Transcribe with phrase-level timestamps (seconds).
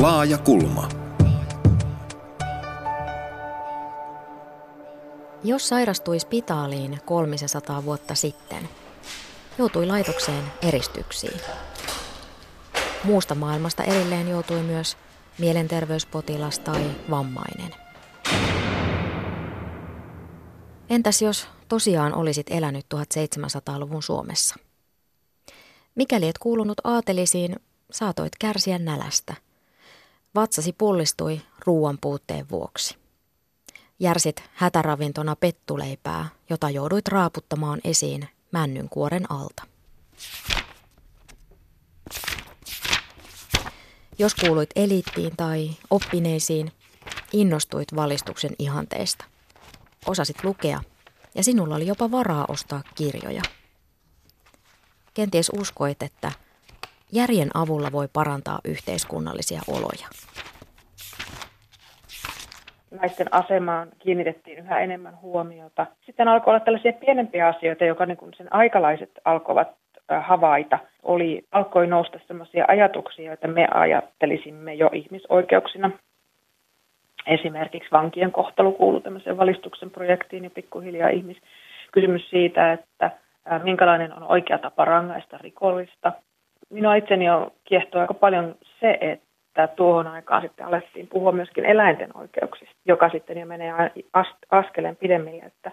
[0.00, 0.88] Laaja kulma.
[5.44, 8.68] Jos sairastui spitaaliin 300 vuotta sitten,
[9.58, 11.40] joutui laitokseen eristyksiin.
[13.04, 14.96] Muusta maailmasta erilleen joutui myös
[15.38, 17.74] mielenterveyspotilas tai vammainen.
[20.90, 24.54] Entäs jos tosiaan olisit elänyt 1700-luvun Suomessa?
[25.94, 27.56] Mikäli et kuulunut aatelisiin,
[27.92, 29.49] saatoit kärsiä nälästä.
[30.34, 32.96] Vatsasi pullistui ruoan puutteen vuoksi.
[33.98, 39.62] Järsit hätäravintona pettuleipää, jota jouduit raaputtamaan esiin männynkuoren alta.
[44.18, 46.72] Jos kuuluit eliittiin tai oppineisiin,
[47.32, 49.24] innostuit valistuksen ihanteista.
[50.06, 50.80] Osasit lukea
[51.34, 53.42] ja sinulla oli jopa varaa ostaa kirjoja.
[55.14, 56.32] Kenties uskoit, että
[57.12, 60.08] järjen avulla voi parantaa yhteiskunnallisia oloja.
[63.00, 65.86] Naisten asemaan kiinnitettiin yhä enemmän huomiota.
[66.06, 69.68] Sitten alkoi olla tällaisia pienempiä asioita, joka niin sen aikalaiset alkoivat
[70.20, 70.78] havaita.
[71.02, 75.90] Oli, alkoi nousta sellaisia ajatuksia, joita me ajattelisimme jo ihmisoikeuksina.
[77.26, 81.36] Esimerkiksi vankien kohtelu kuuluu tämmöiseen valistuksen projektiin ja pikkuhiljaa ihmis
[81.92, 83.10] kysymys siitä, että
[83.62, 86.12] minkälainen on oikea tapa rangaista rikollista.
[86.70, 92.16] Minua itseni on kiehtoa aika paljon se, että tuohon aikaan sitten alettiin puhua myöskin eläinten
[92.16, 93.72] oikeuksista, joka sitten jo menee
[94.50, 95.72] askeleen pidemmille, että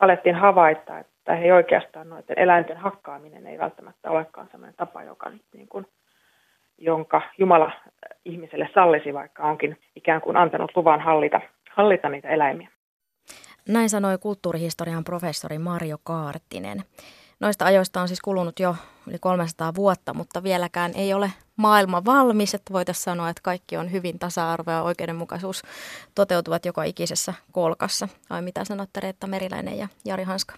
[0.00, 5.44] alettiin havaita, että ei oikeastaan noiden eläinten hakkaaminen ei välttämättä olekaan sellainen tapa, joka nyt
[5.54, 5.86] niin kuin,
[6.78, 7.72] jonka Jumala
[8.24, 12.68] ihmiselle sallisi, vaikka onkin ikään kuin antanut luvan hallita, hallita niitä eläimiä.
[13.68, 16.78] Näin sanoi kulttuurihistorian professori Mario Kaartinen.
[17.44, 22.54] Noista ajoista on siis kulunut jo yli 300 vuotta, mutta vieläkään ei ole maailma valmis,
[22.54, 25.62] että voitaisiin sanoa, että kaikki on hyvin tasa-arvo ja oikeudenmukaisuus
[26.14, 28.08] toteutuvat joka ikisessä kolkassa.
[28.30, 30.54] Vai mitä sanotte Reetta Meriläinen ja Jari Hanska?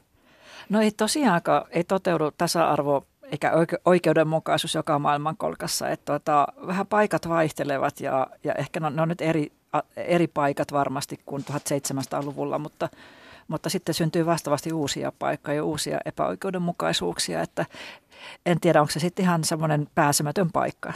[0.69, 3.53] No ei tosiaankaan, ei toteudu tasa-arvo eikä
[3.85, 5.89] oikeudenmukaisuus joka maailmankolkassa.
[5.89, 9.53] Että tuota, vähän paikat vaihtelevat ja, ja ehkä ne on, ne on nyt eri,
[9.97, 12.89] eri paikat varmasti kuin 1700-luvulla, mutta,
[13.49, 17.67] mutta sitten syntyy vastaavasti uusia paikkoja ja uusia epäoikeudenmukaisuuksia, että
[18.47, 20.93] en tiedä, onko se sitten ihan semmoinen pääsemätön paikka.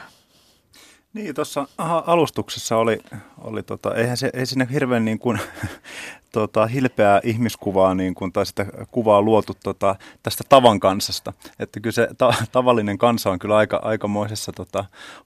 [1.14, 1.66] Niin, tuossa
[2.06, 2.98] alustuksessa oli,
[3.38, 5.38] oli tota, eihän se, ei sinne hirveän niin kuin,
[6.32, 11.32] tota, hilpeää ihmiskuvaa niin kuin, tai sitä kuvaa luotu tota, tästä tavan kansasta.
[11.58, 14.84] Että kyllä se ta- tavallinen kansa on kyllä aika, aikamoisessa tota,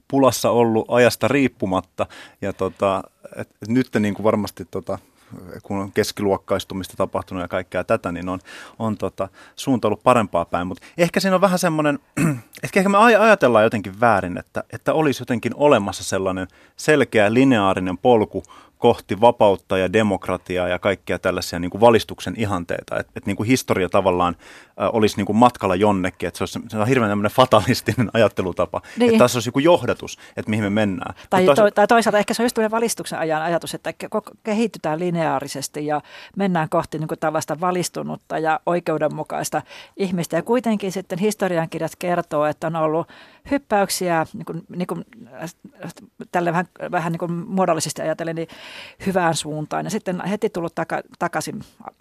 [0.08, 2.06] pulassa ollut ajasta riippumatta.
[2.42, 3.02] Ja tota,
[3.36, 4.98] et, et nyt niin kuin varmasti tota,
[5.62, 8.38] kun on keskiluokkaistumista tapahtunut ja kaikkea tätä, niin on,
[8.78, 10.66] on tota, suunta ollut parempaa päin.
[10.66, 11.98] Mutta ehkä siinä on vähän semmoinen,
[12.64, 18.42] ehkä, ehkä me ajatellaan jotenkin väärin, että, että olisi jotenkin olemassa sellainen selkeä lineaarinen polku
[18.78, 22.98] kohti vapautta ja demokratiaa ja kaikkea tällaisia niin kuin valistuksen ihanteita.
[22.98, 24.36] Että et, niin kuin historia tavallaan
[24.82, 28.80] äh, olisi niin kuin matkalla jonnekin, että se, olisi, se on hirveän tämmöinen fatalistinen ajattelutapa.
[28.98, 29.08] Niin.
[29.08, 31.14] Että tässä olisi joku johdatus, että mihin me mennään.
[31.30, 33.92] Tai, to, tai toisaalta ehkä se on just valistuksen ajan ajatus, että
[34.42, 36.00] kehitytään lineaarisesti ja
[36.36, 39.62] mennään kohti niin kuin tällaista valistunutta ja oikeudenmukaista
[39.96, 40.36] ihmistä.
[40.36, 43.08] Ja kuitenkin sitten historiankirjat kertoo, että on ollut
[43.50, 45.04] hyppäyksiä niin kuin, niin kuin,
[46.32, 48.48] tälle vähän, vähän niin kuin muodollisesti ajatellen, niin
[49.06, 49.86] hyvään suuntaan.
[49.86, 51.60] Ja sitten heti tullut taka, takaisin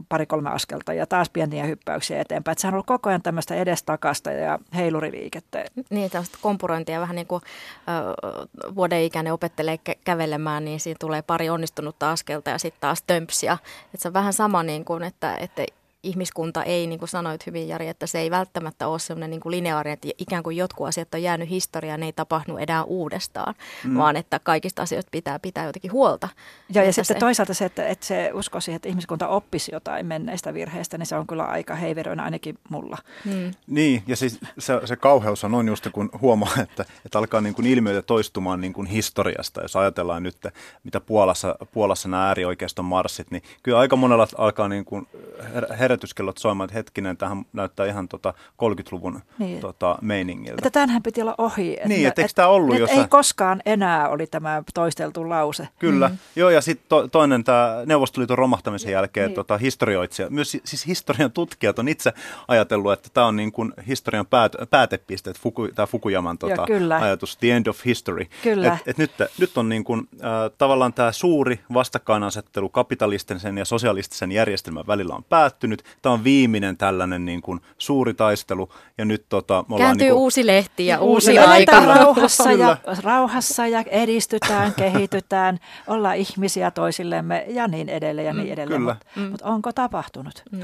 [0.09, 2.51] pari-kolme askelta ja taas pieniä hyppäyksiä eteenpäin.
[2.51, 5.65] Että se on ollut koko ajan tämmöistä edestakasta ja heiluriliikettä.
[5.89, 7.41] Niin, tämmöistä kompurointia vähän niin kuin
[7.89, 13.03] äh, vuoden ikäinen opettelee kä- kävelemään, niin siinä tulee pari onnistunutta askelta ja sitten taas
[13.07, 13.57] tömpsiä.
[13.85, 15.65] Että se on vähän sama niin kuin, että, että
[16.03, 19.51] ihmiskunta ei, niin kuin sanoit hyvin Jari, että se ei välttämättä ole sellainen niin kuin
[19.51, 23.97] lineaarinen, että ikään kuin jotkut asiat on jäänyt historiaan, ne ei tapahdu enää uudestaan, mm.
[23.97, 26.29] vaan että kaikista asioista pitää pitää jotenkin huolta.
[26.73, 27.19] Ja, ja sitten se...
[27.19, 31.15] toisaalta se, että, että se usko siihen, että ihmiskunta oppisi jotain menneistä virheistä, niin se
[31.15, 32.97] on kyllä aika heiveröinen ainakin mulla.
[33.25, 33.51] Mm.
[33.67, 37.67] Niin, ja siis se, se kauheus on just kun huomaa, että, että alkaa niin kuin
[37.67, 39.61] ilmiöitä toistumaan niin kuin historiasta.
[39.61, 40.37] Jos ajatellaan nyt,
[40.83, 45.07] mitä Puolassa, Puolassa nämä äärioikeiston marssit, niin kyllä aika monella alkaa niin kuin
[45.39, 49.59] her- herätyskellot soimaan, että hetkinen, tähän näyttää ihan tota 30-luvun niin.
[49.59, 50.57] tota, meiningiltä.
[50.57, 51.73] Että tämänhän piti olla ohi.
[51.73, 53.01] Että niin, että eikö tämä ollut jossain...
[53.01, 55.67] Ei koskaan enää oli tämä toisteltu lause.
[55.79, 56.17] Kyllä, mm.
[56.35, 59.35] joo ja sitten to, toinen tämä Neuvostoliiton romahtamisen jälkeen niin.
[59.35, 62.13] tota, historioitsija, myös siis historian tutkijat on itse
[62.47, 67.01] ajatellut, että tämä on niin kuin historian päät, päätepiste, että Fuku, tämä Fukuyaman tota, joo,
[67.01, 68.25] ajatus, the end of history.
[68.43, 68.73] Kyllä.
[68.73, 74.31] Et, et nyt, nyt on niin kuin, äh, tavallaan tämä suuri vastakkainasettelu kapitalistisen ja sosialistisen
[74.31, 79.25] järjestelmän välillä on päättynyt, nyt tämä on viimeinen tällainen niin kuin suuri taistelu ja nyt
[79.29, 81.85] tota, me Kääntyy niin kuin, uusi lehti ja uusi, uusi aika.
[81.85, 88.53] Rauhassa ja, rauhassa ja edistytään, kehitytään, ollaan ihmisiä toisillemme ja niin edelleen ja niin mm,
[88.53, 88.81] edelleen.
[88.81, 89.23] Mutta mm.
[89.23, 90.43] mut onko tapahtunut?
[90.51, 90.61] Mm.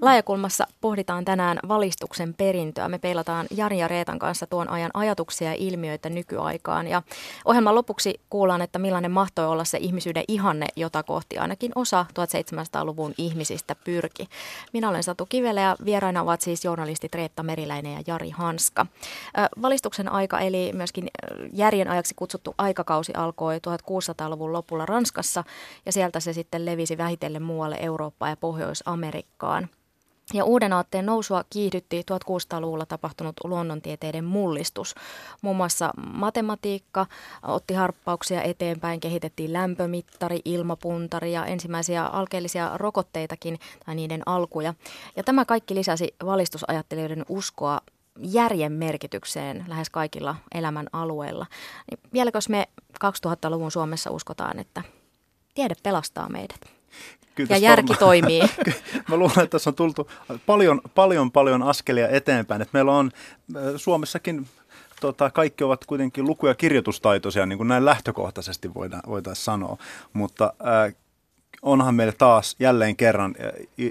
[0.00, 2.88] Laajakulmassa pohditaan tänään valistuksen perintöä.
[2.88, 6.86] Me peilataan Jari ja Reetan kanssa tuon ajan ajatuksia ja ilmiöitä nykyaikaan.
[6.86, 7.02] Ja
[7.44, 13.14] ohjelman lopuksi kuullaan, että millainen mahtoi olla se ihmisyyden ihanne, jota kohti ainakin osa 1700-luvun
[13.18, 14.28] ihmisistä pyrki.
[14.72, 18.86] Minä olen Satu Kivelä ja vieraina ovat siis journalistit Reetta Meriläinen ja Jari Hanska.
[19.62, 21.08] Valistuksen aika eli myöskin
[21.52, 25.44] järjen ajaksi kutsuttu aikakausi alkoi 1600-luvun lopulla Ranskassa
[25.86, 29.68] ja sieltä se sitten levisi vähitellen muualle Eurooppaan ja Pohjois-Amerikkaan.
[30.34, 34.94] Ja uuden aatteen nousua kiihdytti 1600-luvulla tapahtunut luonnontieteiden mullistus.
[35.42, 37.06] Muun muassa matematiikka
[37.42, 44.74] otti harppauksia eteenpäin, kehitettiin lämpömittari, ilmapuntari ja ensimmäisiä alkeellisia rokotteitakin tai niiden alkuja.
[45.16, 47.80] Ja tämä kaikki lisäsi valistusajattelijoiden uskoa
[48.22, 51.46] järjen merkitykseen lähes kaikilla elämän alueilla.
[51.90, 52.68] Niin vieläkö me
[53.04, 54.82] 2000-luvun Suomessa uskotaan, että
[55.54, 56.60] tiede pelastaa meidät?
[57.38, 58.42] Kyllä ja järki varmaan, toimii.
[59.08, 60.10] Mä luulen, että tässä on tultu
[60.46, 62.62] paljon, paljon, paljon askelia eteenpäin.
[62.62, 63.10] Että meillä on
[63.76, 64.46] Suomessakin
[65.00, 69.76] tota, kaikki ovat kuitenkin luku- ja kirjoitustaitoisia, niin kuin näin lähtökohtaisesti voidaan, voitaisiin sanoa.
[70.12, 70.90] Mutta ää,
[71.62, 73.34] onhan meillä taas jälleen kerran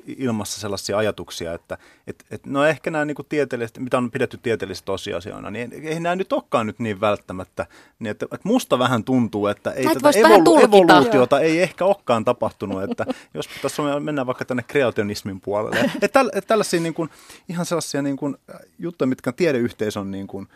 [0.07, 1.77] ilmassa sellaisia ajatuksia, että
[2.07, 6.15] et, et, no ehkä nämä niin tieteelliset, mitä on pidetty tieteellisistä tosiasioina, niin ei nämä
[6.15, 7.65] nyt olekaan nyt niin välttämättä.
[7.99, 12.83] Niin että, että musta vähän tuntuu, että ei tätä evolu- evoluutiota ei ehkä olekaan tapahtunut,
[12.83, 15.79] että jos tässä mennään vaikka tänne kreationismin puolelle.
[15.95, 17.09] Että täl, et tällaisia niin kuin,
[17.49, 18.37] ihan sellaisia niin kuin,
[18.79, 20.47] juttuja, mitkä tiedeyhteisö on niin kuin,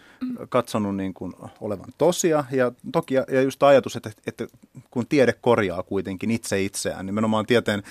[0.49, 2.43] katsonut niin kuin, olevan tosia.
[2.51, 4.47] Ja toki ja just ajatus, että, että
[4.91, 7.83] kun tiede korjaa kuitenkin itse itseään, niin nimenomaan tieteen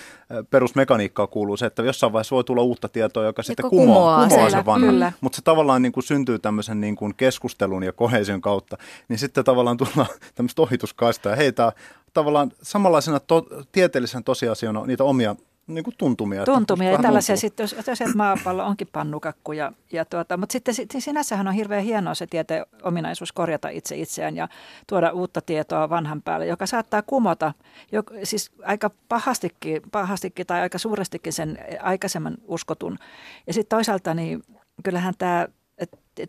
[0.51, 4.67] perusmekaniikkaa kuuluu se, että jossain vaiheessa voi tulla uutta tietoa, joka sitten kumoaa, kumoaa sen
[4.67, 5.13] vanhan.
[5.21, 8.77] Mutta se tavallaan niin kuin syntyy tämmöisen niin kuin keskustelun ja kohesion kautta,
[9.09, 11.73] niin sitten tavallaan tullaan tämmöistä ohituskaista ja heitä
[12.13, 15.37] tavallaan samanlaisena to- tieteellisen tosiasiana niitä omia
[15.67, 16.45] niin kuin tuntumia.
[16.45, 17.41] Tuntumia ja tällaisia tuntuu.
[17.41, 19.53] sitten, jos, jos maapallo onkin pannukakku.
[19.53, 24.37] Ja, ja tuota, mutta sitten sinänsähän on hirveän hienoa se tieteen ominaisuus korjata itse itseään
[24.37, 24.49] ja
[24.87, 27.55] tuoda uutta tietoa vanhan päälle, joka saattaa kumota
[27.93, 32.99] jo, siis aika pahastikin, pahastikin tai aika suurestikin sen aikaisemman uskotun.
[33.47, 34.43] Ja sitten toisaalta niin
[34.83, 35.49] kyllähän tämä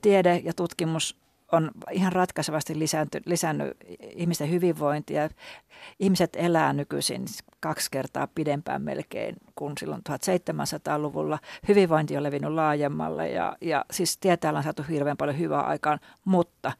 [0.01, 3.77] tiede ja tutkimus on ihan ratkaisevasti lisänty, lisännyt
[4.15, 5.29] ihmisten hyvinvointia.
[5.99, 7.25] Ihmiset elää nykyisin
[7.59, 11.39] kaksi kertaa pidempään melkein kuin silloin 1700-luvulla.
[11.67, 16.71] Hyvinvointi on levinnyt laajemmalle ja, ja siis tieteellä on saatu hirveän paljon hyvää aikaan, mutta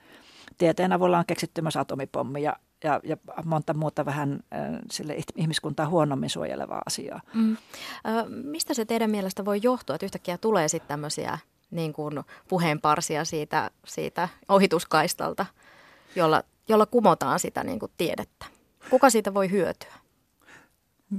[0.58, 5.90] tieteen avulla on keksitty myös atomipommi ja, ja, ja monta muuta vähän äh, sille ihmiskuntaa
[5.90, 7.22] huonommin suojelevaa asiaa.
[7.34, 7.52] Mm.
[7.52, 11.38] Ö, mistä se teidän mielestä voi johtua, että yhtäkkiä tulee sitten tämmöisiä
[11.72, 15.46] niin kuin puheenparsia siitä, siitä ohituskaistalta,
[16.16, 18.46] jolla, jolla kumotaan sitä niin kuin tiedettä.
[18.90, 19.94] Kuka siitä voi hyötyä?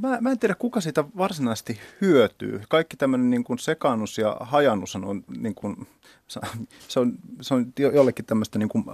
[0.01, 2.63] Mä, mä en tiedä, kuka siitä varsinaisesti hyötyy.
[2.69, 5.87] Kaikki tämmöinen niin kuin sekannus ja hajannus on niin kuin
[6.89, 8.85] se on, se on jollekin tämmöistä, niin kuin,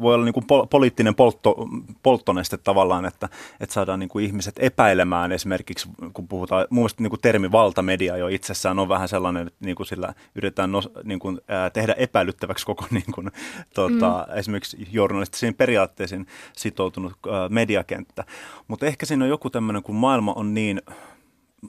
[0.00, 1.56] voi olla niin kuin poliittinen poltto,
[2.02, 3.28] polttoneste tavallaan, että,
[3.60, 8.16] että saadaan niin kuin ihmiset epäilemään esimerkiksi, kun puhutaan, mun mielestä niin kuin termi valtamedia
[8.16, 11.92] jo itsessään on vähän sellainen, että niin kuin sillä yritetään nos, niin kuin, ää, tehdä
[11.92, 13.30] epäilyttäväksi koko niin kuin,
[13.74, 14.38] tota, mm.
[14.38, 18.24] esimerkiksi journalistisiin periaatteisiin sitoutunut ää, mediakenttä.
[18.68, 20.82] Mutta ehkä siinä on joku tämmöinen, kun maailma on niin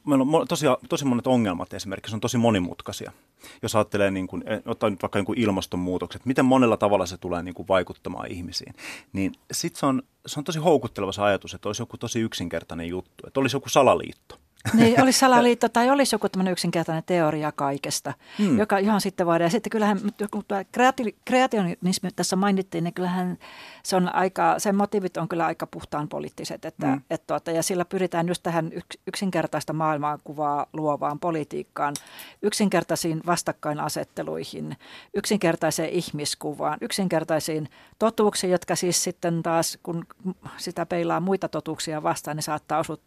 [0.06, 3.12] meillä on tosi, tosi monet ongelmat esimerkiksi, on tosi monimutkaisia.
[3.62, 7.18] Jos ajattelee, niin kuin, eh, ottaa nyt vaikka niin kuin ilmastonmuutokset, miten monella tavalla se
[7.18, 8.74] tulee niin kuin vaikuttamaan ihmisiin,
[9.14, 12.88] niin sitten se on, se on tosi houkutteleva se ajatus, että olisi joku tosi yksinkertainen
[12.88, 14.38] juttu, että olisi joku salaliitto.
[14.74, 18.60] Niin, olisi salaliitto tai olisi joku tämmöinen yksinkertainen teoria kaikesta, hmm.
[18.60, 19.46] joka, johon sitten voidaan.
[19.46, 20.00] Ja sitten kyllähän,
[20.32, 23.38] kun kreati, kreationismi tässä mainittiin, niin kyllähän
[23.84, 26.66] se on aika, sen motiivit on kyllä aika puhtaan poliittiset.
[26.66, 27.02] Että, hmm.
[27.10, 28.72] et tuota, ja sillä pyritään just tähän
[29.08, 31.96] yksinkertaista maailmankuvaa luovaan politiikkaan,
[32.42, 34.78] yksinkertaisiin vastakkainasetteluihin,
[35.14, 40.06] yksinkertaiseen ihmiskuvaan, yksinkertaisiin totuuksiin, jotka siis sitten taas, kun
[40.58, 42.98] sitä peilaa muita totuuksia vastaan, niin saattaa osua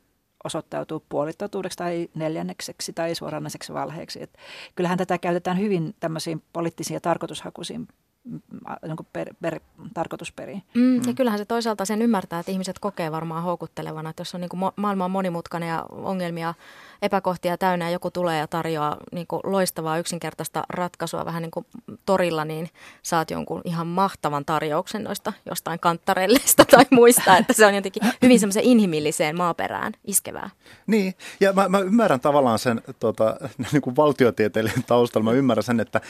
[0.44, 4.22] osoittautuu puolitotuudeksi tai neljännekseksi tai suoranaiseksi valheeksi.
[4.22, 4.38] Et
[4.74, 7.88] kyllähän tätä käytetään hyvin tämmöisiin poliittisiin ja tarkoitushakuisiin
[8.24, 8.40] mm,
[8.86, 9.60] niin per, per,
[9.94, 10.62] tarkoitusperiin.
[10.74, 11.00] Mm, mm.
[11.06, 14.48] Ja kyllähän se toisaalta sen ymmärtää, että ihmiset kokee varmaan houkuttelevana, että jos on niin
[14.48, 16.54] kuin maailma on monimutkainen ja ongelmia
[17.02, 21.66] epäkohtia täynnä ja joku tulee ja tarjoaa niin kuin loistavaa yksinkertaista ratkaisua vähän niin kuin
[22.06, 22.68] torilla, niin
[23.02, 28.40] saat jonkun ihan mahtavan tarjouksen noista jostain kantarelleista tai muista, että se on jotenkin hyvin
[28.40, 30.50] semmoisen inhimilliseen maaperään iskevää.
[30.86, 33.36] Niin, ja mä, mä ymmärrän tavallaan sen tota,
[33.72, 36.00] niin kuin valtiotieteellisen taustalla, mä ymmärrän sen, että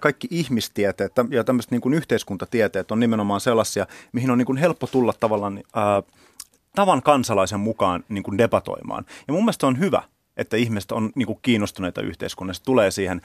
[0.00, 4.86] kaikki ihmistieteet ja tämmöiset niin kuin yhteiskuntatieteet on nimenomaan sellaisia, mihin on niin kuin helppo
[4.86, 6.02] tulla tavallaan ää,
[6.74, 9.04] tavan kansalaisen mukaan niin kuin debatoimaan.
[9.28, 10.02] Ja mun mielestä on hyvä,
[10.40, 13.20] että ihmiset on niin kuin kiinnostuneita yhteiskunnasta, tulee siihen.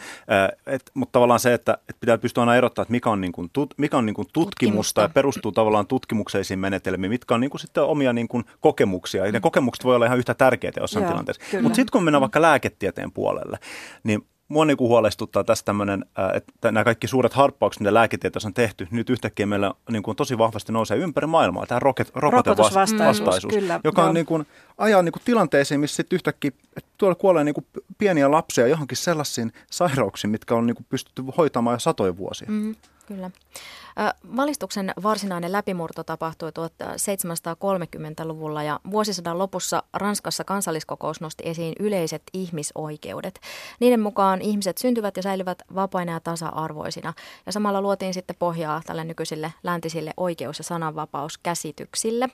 [0.68, 3.50] Et, mutta tavallaan se, että, että pitää pystyä aina erottamaan, että mikä on, niin kuin
[3.54, 7.50] tut, mikä on niin kuin tutkimusta, tutkimusta ja perustuu tavallaan tutkimukseisiin menetelmiin, mitkä on niin
[7.50, 9.26] kuin sitten omia niin kuin kokemuksia.
[9.26, 11.42] Ja ne kokemukset voi olla ihan yhtä tärkeitä jossain Joo, tilanteessa.
[11.62, 13.58] Mutta sitten kun mennään vaikka lääketieteen puolelle,
[14.04, 18.54] niin mua niin kuin huolestuttaa tässä tämmöinen, että nämä kaikki suuret harppaukset, mitä lääketieteessä on
[18.54, 23.80] tehty, nyt yhtäkkiä meillä niin kuin tosi vahvasti nousee ympäri maailmaa tämä roket, rokotevastaisuus, kyllä,
[23.84, 24.48] joka on niin kuin,
[24.78, 26.52] ajaa niin kuin tilanteisiin, missä sitten yhtäkkiä
[26.98, 27.66] tuolla kuolee niin kuin
[27.98, 32.48] pieniä lapsia johonkin sellaisiin sairauksiin, mitkä on niin kuin pystytty hoitamaan jo satoja vuosia.
[32.52, 32.76] Mm,
[33.08, 33.32] kyllä.
[34.36, 43.40] Valistuksen varsinainen läpimurto tapahtui 1730-luvulla ja vuosisadan lopussa Ranskassa kansalliskokous nosti esiin yleiset ihmisoikeudet.
[43.80, 47.14] Niiden mukaan ihmiset syntyvät ja säilyvät vapaina ja tasa-arvoisina
[47.46, 52.30] ja samalla luotiin sitten pohjaa tälle nykyisille läntisille oikeus- ja sananvapauskäsityksille.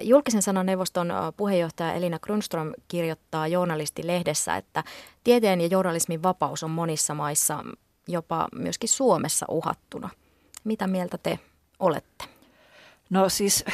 [0.00, 4.84] Julkisen sanan neuvoston puheenjohtaja Elina Grunström kirjoittaa journalistilehdessä, että
[5.24, 7.64] tieteen ja journalismin vapaus on monissa maissa
[8.08, 10.10] jopa myöskin Suomessa uhattuna.
[10.64, 11.38] Mitä mieltä te
[11.78, 12.24] olette?
[13.10, 13.64] No siis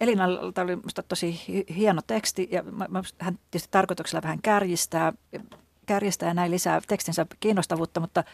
[0.00, 1.40] Elinalta oli minusta tosi
[1.76, 2.64] hieno teksti ja
[3.18, 5.12] hän tietysti tarkoituksella vähän kärjistää,
[5.86, 8.24] kärjistää ja näin lisää tekstinsä kiinnostavuutta, mutta,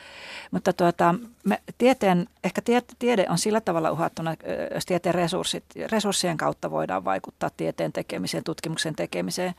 [0.51, 1.15] mutta tuota,
[1.47, 4.35] me, tieteen, ehkä tie, tiede on sillä tavalla uhattuna,
[4.75, 9.55] jos tieteen resurssit, resurssien kautta voidaan vaikuttaa tieteen tekemiseen, tutkimuksen tekemiseen.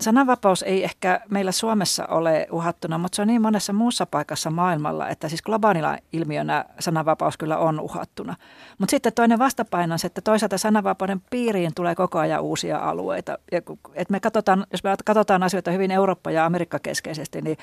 [0.00, 5.08] Sananvapaus ei ehkä meillä Suomessa ole uhattuna, mutta se on niin monessa muussa paikassa maailmalla,
[5.08, 8.36] että siis globaalilla ilmiönä sananvapaus kyllä on uhattuna.
[8.78, 13.38] Mutta sitten toinen vastapaino on se, että toisaalta sananvapauden piiriin tulee koko ajan uusia alueita.
[13.52, 13.60] Ja,
[13.94, 17.56] et me katsotaan, jos me katsotaan asioita hyvin Eurooppa- ja Amerikka-keskeisesti, niin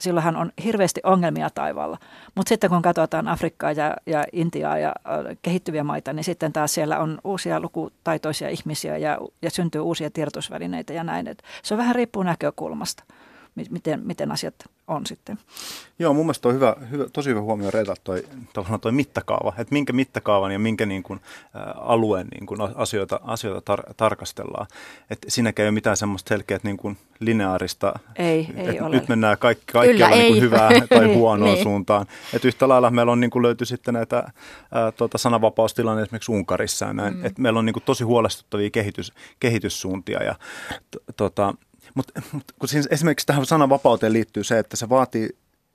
[0.00, 1.98] silloinhan on hirveästi ongelmia taivaalla.
[2.34, 6.74] Mutta sitten kun katsotaan Afrikkaa ja, ja Intiaa ja äh, kehittyviä maita, niin sitten taas
[6.74, 11.28] siellä on uusia lukutaitoisia ihmisiä ja, ja syntyy uusia tiedotusvälineitä ja näin.
[11.28, 13.04] Et se on vähän riippuu näkökulmasta,
[13.70, 14.54] miten, miten asiat
[14.88, 15.38] on sitten.
[15.98, 18.24] Joo, mun mielestä on hyvä, hyvä, tosi hyvä huomio Reeta toi,
[18.80, 21.20] toi mittakaava, että minkä mittakaavan ja minkä niin kuin,
[21.56, 24.66] ä, alueen niin kuin asioita, asioita tar, tarkastellaan.
[25.10, 28.96] Että siinäkään ei ole mitään semmoista selkeää niin kuin lineaarista, ei, ei ole.
[28.96, 31.62] nyt mennään kaikki, kaikkialla niin kuin hyvää tai huonoon niin.
[31.62, 32.06] suuntaan.
[32.34, 34.32] Että yhtä lailla meillä on niin kuin löyty sitten näitä ä,
[34.96, 37.16] tuota, sananvapaustilanne esimerkiksi Unkarissa ja näin.
[37.16, 37.24] Mm.
[37.24, 40.34] Että meillä on niin kuin tosi huolestuttavia kehitys, kehityssuuntia ja
[40.90, 41.54] t, tota,
[41.98, 45.28] mutta mut, kun siis esimerkiksi tähän sananvapauteen liittyy se, että se vaatii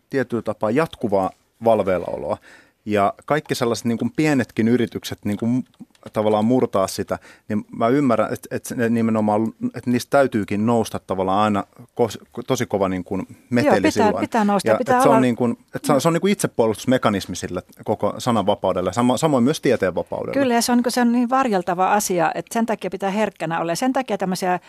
[0.09, 1.29] tietyllä tapaa jatkuvaa
[1.63, 2.37] valveillaoloa.
[2.85, 5.65] Ja kaikki sellaiset niin kuin pienetkin yritykset niin kuin
[6.13, 7.19] tavallaan murtaa sitä,
[7.49, 11.63] niin mä ymmärrän, että, että nimenomaan, että niistä täytyykin nousta tavallaan aina
[11.95, 14.21] kos, tosi kova niin kuin meteli Joo, pitää, silloin.
[14.21, 14.69] pitää nousta.
[14.69, 15.15] Ja, pitää että olla...
[15.15, 18.93] se on, niin kuin, että se on, se on niin kuin itsepuolustusmekanismi sille koko sananvapaudelle,
[18.93, 20.33] samo, samoin myös tieteenvapaudelle.
[20.33, 23.61] Kyllä, ja se on, niin se on niin varjeltava asia, että sen takia pitää herkkänä
[23.61, 23.71] olla.
[23.71, 24.59] Ja sen takia tämmöisiä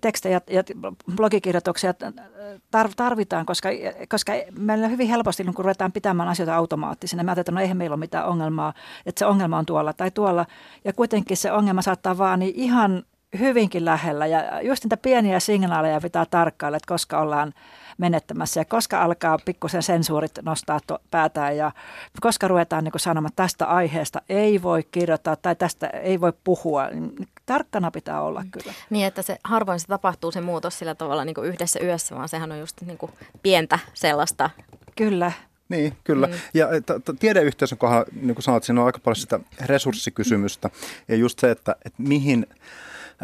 [0.00, 0.64] tekstejä ja
[1.16, 1.94] blogikirjoituksia
[2.96, 3.68] tarvitaan, koska,
[4.08, 7.94] koska meillä hyvin helposti, kun ruvetaan pitämään asioita automaattisina, me ajatellaan, että no eihän meillä
[7.94, 8.72] ole mitään ongelmaa,
[9.06, 10.46] että se ongelma on tuolla tai tuolla.
[10.84, 13.04] Ja kuitenkin se ongelma saattaa vaan niin ihan
[13.38, 14.26] hyvinkin lähellä.
[14.26, 17.54] Ja just niitä pieniä signaaleja pitää tarkkailla, että koska ollaan
[17.98, 21.72] menettämässä ja koska alkaa pikkusen sensuurit nostaa to- päätään ja
[22.20, 26.88] koska ruvetaan niin sanomaan, että tästä aiheesta ei voi kirjoittaa tai tästä ei voi puhua,
[26.88, 28.74] niin tarkkana pitää olla kyllä.
[28.90, 32.52] Niin, että se harvoin se tapahtuu se muutos sillä tavalla niin yhdessä yössä, vaan sehän
[32.52, 33.12] on just niin kuin
[33.42, 34.50] pientä sellaista.
[34.96, 35.32] Kyllä,
[35.70, 36.26] niin, kyllä.
[36.26, 36.32] Mm.
[36.54, 40.70] Ja t- tiedeyhteisön kohdalla, niin kuin sanoit, siinä on aika paljon sitä resurssikysymystä.
[41.08, 42.46] Ja just se, että, että mihin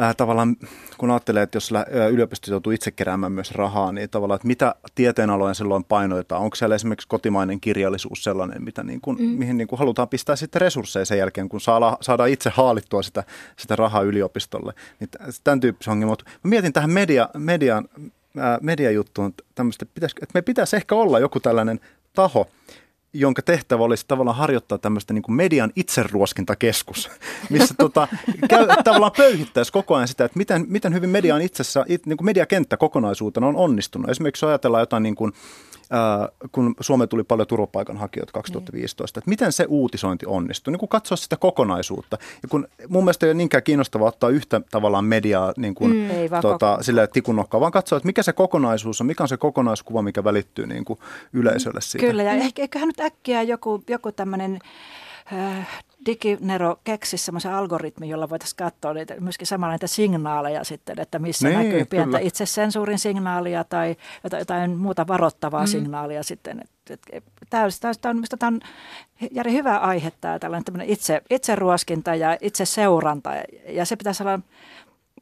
[0.03, 0.57] äh, tavallaan,
[0.99, 1.71] kun ajattelee, että jos
[2.11, 6.43] yliopisto joutuu itse keräämään myös rahaa, niin tavallaan, että mitä tieteenalojen silloin painoitetaan?
[6.43, 9.25] Onko siellä esimerkiksi kotimainen kirjallisuus sellainen, mitä niin kuin, mm.
[9.25, 13.25] mihin niin kuin halutaan pistää sitten resursseja sen jälkeen, kun saada, saadaan itse haalittua sitä,
[13.59, 14.73] sitä rahaa yliopistolle?
[15.01, 15.11] Niin
[15.45, 16.17] tämän tyyppisiä ongelmia.
[16.43, 17.89] Mä mietin tähän media, median,
[18.61, 21.81] mediajuttuun tämmöistä, että, pitäisi, että me pitäisi ehkä olla joku tällainen
[22.17, 22.49] taho,
[23.13, 27.11] jonka tehtävä olisi tavallaan harjoittaa tämmöistä niin kuin median itseruoskintakeskus,
[27.51, 28.09] missä tota,
[28.49, 32.27] käy, tavallaan pöyhittäisi koko ajan sitä, että miten, miten hyvin median itsessä, it, niin kuin
[32.27, 34.11] mediakenttä kokonaisuutena on onnistunut.
[34.11, 35.33] Esimerkiksi ajatellaan jotain niin kuin,
[36.53, 39.23] kun Suomeen tuli paljon turvapaikanhakijoita 2015, niin.
[39.23, 42.19] että miten se uutisointi onnistui, niin kuin katsoa sitä kokonaisuutta.
[42.43, 46.41] Ja kun mun mielestä ei ole niinkään kiinnostavaa ottaa yhtä tavallaan mediaa niin kuin, mm.
[46.43, 50.25] tota, sille tikunnokkaan, vaan katsoa, että mikä se kokonaisuus on, mikä on se kokonaiskuva, mikä
[50.25, 50.99] välittyy niin kuin
[51.33, 52.07] yleisölle siitä.
[52.07, 54.59] Kyllä, ja ehkä, eiköhän nyt äkkiä joku, joku tämmöinen
[56.07, 61.49] DigiNero keksi semmoisen algoritmin, jolla voitaisiin katsoa niitä, myöskin samalla niitä signaaleja sitten, että missä
[61.49, 65.67] niin, näkyy pientä itsesensuurin signaalia tai jotain, jotain muuta varoittavaa mm.
[65.67, 66.61] signaalia sitten.
[67.51, 67.71] Tämä on,
[68.05, 68.61] on, tämä on
[69.31, 73.31] Jari, hyvä aihe tämä tällainen itse, itseruoskinta ja itseseuranta
[73.69, 74.41] ja se pitäisi olla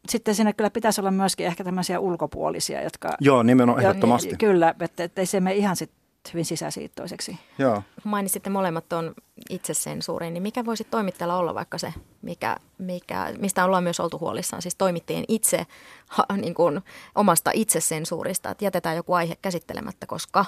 [0.08, 3.08] sitten siinä kyllä pitäisi olla myöskin ehkä tämmöisiä ulkopuolisia, jotka...
[3.20, 4.28] Joo, nimenomaan ehdottomasti.
[4.28, 7.38] Jo, kyllä, että, että ei se mene ihan sitten hyvin sisäsiittoiseksi.
[7.58, 7.82] Joo.
[8.04, 9.14] Mainitsitte molemmat tuon
[9.50, 14.62] itsesensuuriin, niin mikä voisi toimittajalla olla vaikka se, mikä, mikä, mistä ollaan myös oltu huolissaan,
[14.62, 15.66] siis toimittajien itse
[16.06, 16.80] ha, niin kuin,
[17.14, 20.44] omasta itsesensuurista, että jätetään joku aihe käsittelemättä, koska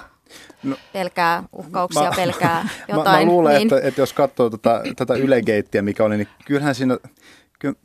[0.63, 3.19] no, pelkää uhkauksia, mä, pelkää jotain.
[3.19, 3.73] Mä, mä luulen, niin...
[3.73, 6.97] että, että jos katsoo tätä, tätä ylegeittiä, mikä oli, niin kyllähän siinä,
[7.59, 7.75] kyllä,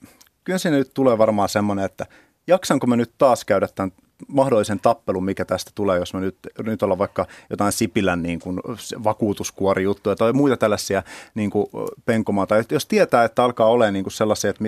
[0.44, 2.06] kyllä siinä nyt tulee varmaan semmoinen, että
[2.46, 3.92] jaksanko mä nyt taas käydä tämän
[4.28, 8.60] mahdollisen tappelun, mikä tästä tulee, jos me nyt, nyt ollaan vaikka jotain Sipilän niin kuin
[9.04, 11.02] vakuutuskuorijuttuja tai muita tällaisia
[11.34, 11.66] niin kuin
[12.04, 12.54] penkomaata.
[12.70, 14.64] Jos tietää, että alkaa olla niin kuin sellaisia, että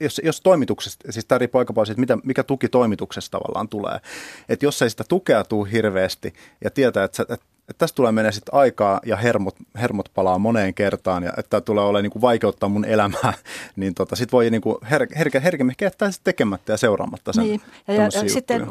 [0.00, 4.00] jos, jos toimituksesta, siis tämä riippuu aika paljon siitä, mitä, mikä tuki toimituksesta tavallaan tulee.
[4.48, 6.32] Että jos ei sitä tukea tule hirveästi
[6.64, 10.74] ja tietää, että, että että tästä tulee menee sitten aikaa ja hermot, hermot palaa moneen
[10.74, 13.32] kertaan ja että tulee olemaan niin kuin vaikeuttaa mun elämää,
[13.76, 17.60] niin tota, sitten voi niin kuin her, her, herkemmin jättää tekemättä ja seuraamatta sen niin.
[17.88, 18.66] ja, ja, ja sitten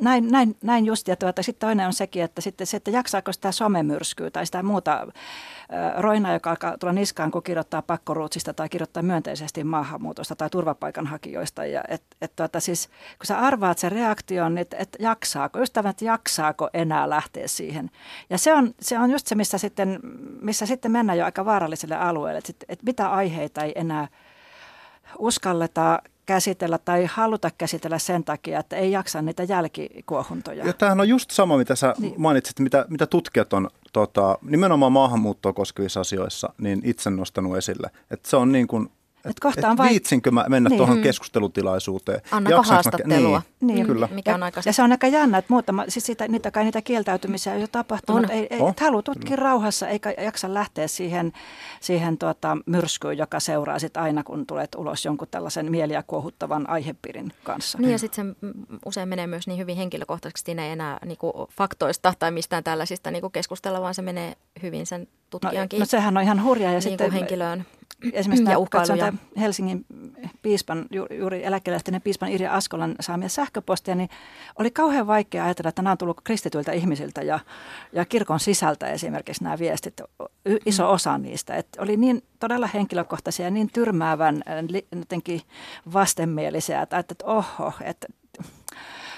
[0.00, 3.32] näin, näin, näin just, ja tuota, sitten toinen on sekin, että sitten se, että jaksaako
[3.32, 5.06] sitä somemyrskyä tai sitä muuta
[5.98, 11.64] roina, joka alkaa tulla niskaan, kun kirjoittaa pakkoruutsista tai kirjoittaa myönteisesti maahanmuutosta tai turvapaikanhakijoista.
[11.66, 16.70] Ja et, et tuota, siis, kun sä arvaat sen reaktion, että et jaksaako, ystävät jaksaako
[16.74, 17.90] enää lähteä siihen.
[18.30, 20.00] Ja se on, se on just se, missä sitten,
[20.40, 24.08] missä sitten mennään jo aika vaaralliselle alueelle, että, et mitä aiheita ei enää
[25.18, 30.66] uskalleta käsitellä tai haluta käsitellä sen takia, että ei jaksa niitä jälkikuohuntoja.
[30.66, 32.14] Ja tämähän on just sama, mitä sä niin.
[32.18, 37.90] mainitsit, mitä, mitä tutkijat on tota, nimenomaan maahanmuuttoa koskevissa asioissa niin itse nostanut esille.
[38.10, 38.90] Että se on niin kuin
[39.30, 39.88] et kohta on vai...
[39.88, 40.78] Viitsinkö mä mennä niin.
[40.78, 42.20] tuohon keskustelutilaisuuteen?
[42.30, 43.38] Annako haastattelua?
[43.38, 43.42] Mä...
[43.60, 43.74] Niin.
[43.74, 43.86] niin.
[43.86, 44.08] Kyllä.
[44.12, 44.60] Mikä on aika...
[44.64, 47.66] Ja se on aika jännä, että muutama, siis sitä, niitä, kai niitä kieltäytymisiä on jo
[47.66, 48.24] tapahtunut.
[48.24, 48.30] On.
[48.30, 48.74] Ei, ei, oh.
[48.80, 51.32] haluaa tutkia rauhassa, eikä jaksa lähteä siihen,
[51.80, 57.32] siihen tuota, myrskyyn, joka seuraa sit aina, kun tulet ulos jonkun tällaisen mieliä kuohuttavan aihepiirin
[57.44, 57.78] kanssa.
[57.78, 58.48] Niin ja sitten se
[58.86, 63.30] usein menee myös niin hyvin henkilökohtaisesti, siinä ei enää niinku, faktoista tai mistään tällaisista niinku,
[63.30, 65.78] keskustella, vaan se menee hyvin sen tutkijankin.
[65.78, 66.72] No, no sehän on ihan hurjaa.
[66.72, 67.66] Ja niin sitten henkilöön
[68.12, 69.12] esimerkiksi ja uhkailuja.
[69.40, 69.86] Helsingin
[70.42, 70.86] piispan,
[71.18, 74.08] juuri eläkelähtinen piispan Irja Askolan saamia sähköpostia, niin
[74.58, 77.40] oli kauhean vaikea ajatella, että nämä on tullut kristityiltä ihmisiltä ja,
[77.92, 80.00] ja kirkon sisältä esimerkiksi nämä viestit,
[80.66, 80.90] iso mm.
[80.90, 81.56] osa niistä.
[81.56, 84.42] Että oli niin todella henkilökohtaisia ja niin tyrmäävän
[84.96, 85.40] jotenkin
[85.92, 88.06] vastenmielisiä, että, että oho, että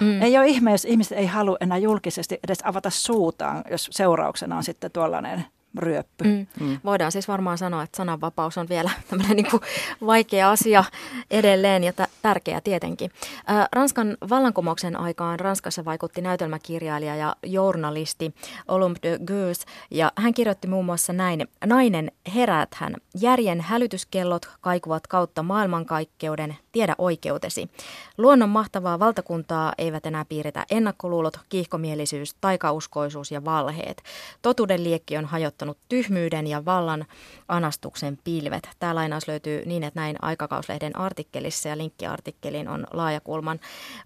[0.01, 0.23] Mm.
[0.23, 4.64] Ei ole ihme, jos ihmiset ei halua enää julkisesti edes avata suutaan, jos seurauksena on
[4.64, 5.44] sitten tuollainen
[5.79, 6.25] ryöppy.
[6.25, 6.47] Mm.
[6.61, 6.81] Mm.
[6.85, 9.63] Voidaan siis varmaan sanoa, että sananvapaus on vielä tämmöinen niin kuin
[10.07, 10.85] vaikea asia
[11.31, 13.11] edelleen ja t- tärkeä tietenkin.
[13.51, 18.35] Äh, Ranskan vallankumouksen aikaan Ranskassa vaikutti näytelmäkirjailija ja journalisti
[18.69, 21.49] Olympe de Geus ja hän kirjoitti muun muassa näin.
[21.67, 27.71] Nainen herät hän, järjen hälytyskellot kaikuvat kautta maailmankaikkeuden, tiedä oikeutesi.
[28.19, 34.03] Luonnon mahtavaa valtakuntaa eivät enää piiritä ennakkoluulot, kiihkomielisyys, taikauskoisuus ja valheet.
[34.43, 35.25] Totuuden liekki on
[35.59, 37.05] hajottanut tyhmyyden ja vallan
[37.49, 38.68] anastuksen pilvet.
[38.79, 43.61] Tämä lainaus löytyy niin, että näin aikakauslehden artikkelissa ja linkkiartikkeliin on laajakulman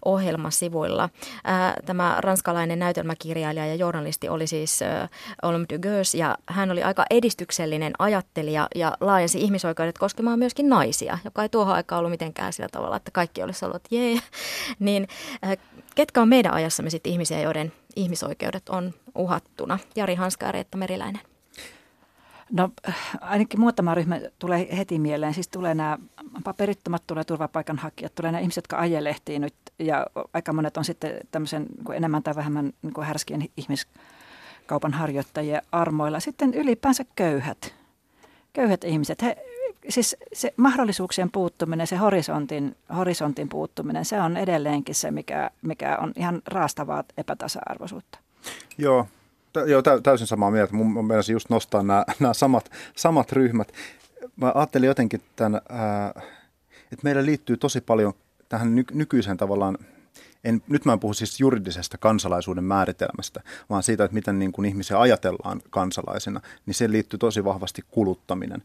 [0.05, 1.09] ohjelmasivuilla.
[1.85, 4.79] Tämä ranskalainen näytelmäkirjailija ja journalisti oli siis
[5.41, 11.17] Olympe de Geus ja hän oli aika edistyksellinen ajattelija ja laajensi ihmisoikeudet koskemaan myöskin naisia,
[11.25, 14.19] joka ei tuohon aikaan ollut mitenkään sillä tavalla, että kaikki olisi ollut, jee.
[14.79, 15.07] Niin
[15.95, 19.79] ketkä on meidän ajassamme sitten ihmisiä, joiden ihmisoikeudet on uhattuna?
[19.95, 21.21] Jari Hanska ja Reetta Meriläinen.
[22.51, 22.69] No
[23.21, 25.33] ainakin muutama ryhmä tulee heti mieleen.
[25.33, 25.97] Siis tulee nämä
[26.43, 31.65] paperittomat, tulee turvapaikanhakijat, tulee nämä ihmiset, jotka ajelehtii nyt ja aika monet on sitten tämmöisen
[31.77, 36.19] niin enemmän tai vähemmän niin kuin härskien ihmiskaupan harjoittajien armoilla.
[36.19, 37.75] Sitten ylipäänsä köyhät,
[38.53, 39.21] köyhät ihmiset.
[39.21, 39.37] He,
[39.89, 46.13] siis se mahdollisuuksien puuttuminen, se horisontin, horisontin puuttuminen, se on edelleenkin se, mikä, mikä on
[46.15, 48.19] ihan raastavaa epätasa-arvoisuutta.
[48.77, 49.07] Joo,
[49.67, 50.73] joo, täysin samaa mieltä.
[50.73, 53.71] Mun mielestä just nostaa nämä, samat, samat ryhmät.
[54.35, 55.61] Mä ajattelin jotenkin tämän,
[56.91, 58.13] että meillä liittyy tosi paljon
[58.49, 59.77] tähän nykyiseen tavallaan–
[60.43, 64.65] en, nyt mä en puhu siis juridisesta kansalaisuuden määritelmästä, vaan siitä, että miten niin kuin
[64.65, 68.63] ihmisiä ajatellaan kansalaisina, niin se liittyy tosi vahvasti kuluttaminen.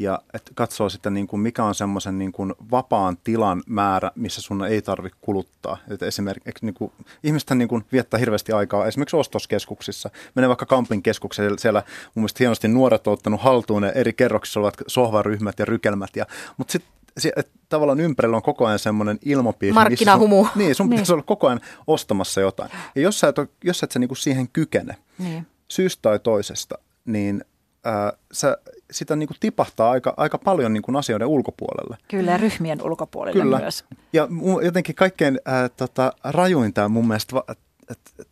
[0.00, 4.40] Ja että katsoo sitten, niin kuin mikä on semmoisen niin kuin vapaan tilan määrä, missä
[4.40, 5.78] sun ei tarvitse kuluttaa.
[5.90, 10.10] Että esimerkiksi niin kuin, ihmiset niin kuin viettää hirveästi aikaa esimerkiksi ostoskeskuksissa.
[10.34, 11.82] Menee vaikka kampin keskukseen, siellä
[12.14, 16.16] mun mielestä hienosti nuoret on ottanut haltuun ne eri kerroksissa olevat sohvaryhmät ja rykelmät.
[16.16, 19.72] Ja, mutta sitten tavallaan ympärillä on koko ajan semmoinen ilmapiiri.
[19.72, 20.44] Markkinahumu.
[20.44, 20.90] Sun, niin, sun niin.
[20.90, 22.70] pitäisi olla koko ajan ostamassa jotain.
[22.94, 25.46] Ja jos sä et, jos sä et sä niinku siihen kykene, niin.
[25.68, 27.44] syystä tai toisesta, niin
[27.84, 28.56] ää, sä,
[28.90, 31.96] sitä niinku tipahtaa aika, aika paljon niinku asioiden ulkopuolelle.
[32.08, 33.58] Kyllä, ja ryhmien ulkopuolelle Kyllä.
[33.58, 33.84] myös.
[34.12, 34.28] Ja
[34.62, 37.36] jotenkin kaikkein ää, tota, rajuin tämä mun mielestä,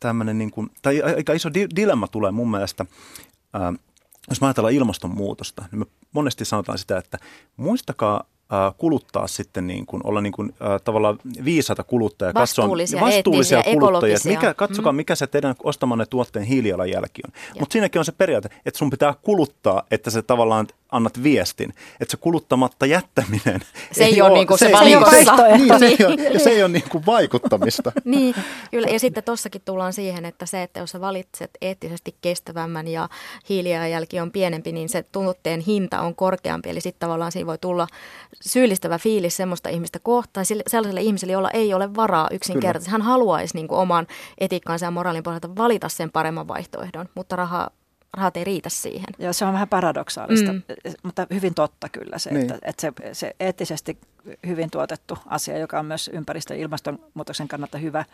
[0.00, 2.86] tämmöinen, niinku, tai aika iso di- dilemma tulee mun mielestä,
[3.52, 3.72] ää,
[4.28, 7.18] jos mä ajatellaan ilmastonmuutosta, niin me monesti sanotaan sitä, että
[7.56, 8.24] muistakaa
[8.78, 12.34] kuluttaa sitten niin kuin, olla niin kuin, äh, tavallaan viisata kuluttajia.
[12.34, 14.18] Vastuullisia, katsoa, vastuullisia kuluttajia.
[14.24, 14.96] Mikä, katsokaa, mm.
[14.96, 17.32] mikä se teidän ostamanne tuotteen hiilijalanjälki on.
[17.60, 22.10] Mutta siinäkin on se periaate, että sun pitää kuluttaa, että se tavallaan annat viestin, että
[22.10, 23.60] se kuluttamatta jättäminen
[23.92, 25.36] se ei, ei ole, niin kuin se, se valikossa.
[25.58, 27.92] Niin, se ei ole, ja se ei ole niin kuin vaikuttamista.
[28.04, 28.34] niin,
[28.70, 28.88] kyllä.
[28.88, 33.08] Ja sitten tuossakin tullaan siihen, että se, että jos sä valitset eettisesti kestävämmän ja
[33.48, 36.70] hiilijalanjälki on pienempi, niin se tuotteen hinta on korkeampi.
[36.70, 37.86] Eli sitten tavallaan siinä voi tulla
[38.40, 42.92] syyllistävä fiilis semmoista ihmistä kohtaan, sellaiselle ihmiselle, jolla ei ole varaa yksinkertaisesti.
[42.92, 44.06] Hän haluaisi niin kuin oman
[44.38, 47.70] etiikkaansa ja moraalin pohjalta valita sen paremman vaihtoehdon, mutta raha
[48.16, 49.06] rahat ei riitä siihen.
[49.18, 50.62] Joo, se on vähän paradoksaalista, mm.
[51.02, 52.42] mutta hyvin totta kyllä se, niin.
[52.42, 53.98] että, että se, se eettisesti
[54.46, 58.04] hyvin tuotettu asia, joka on myös ympäristön ja ilmastonmuutoksen kannalta hyvä,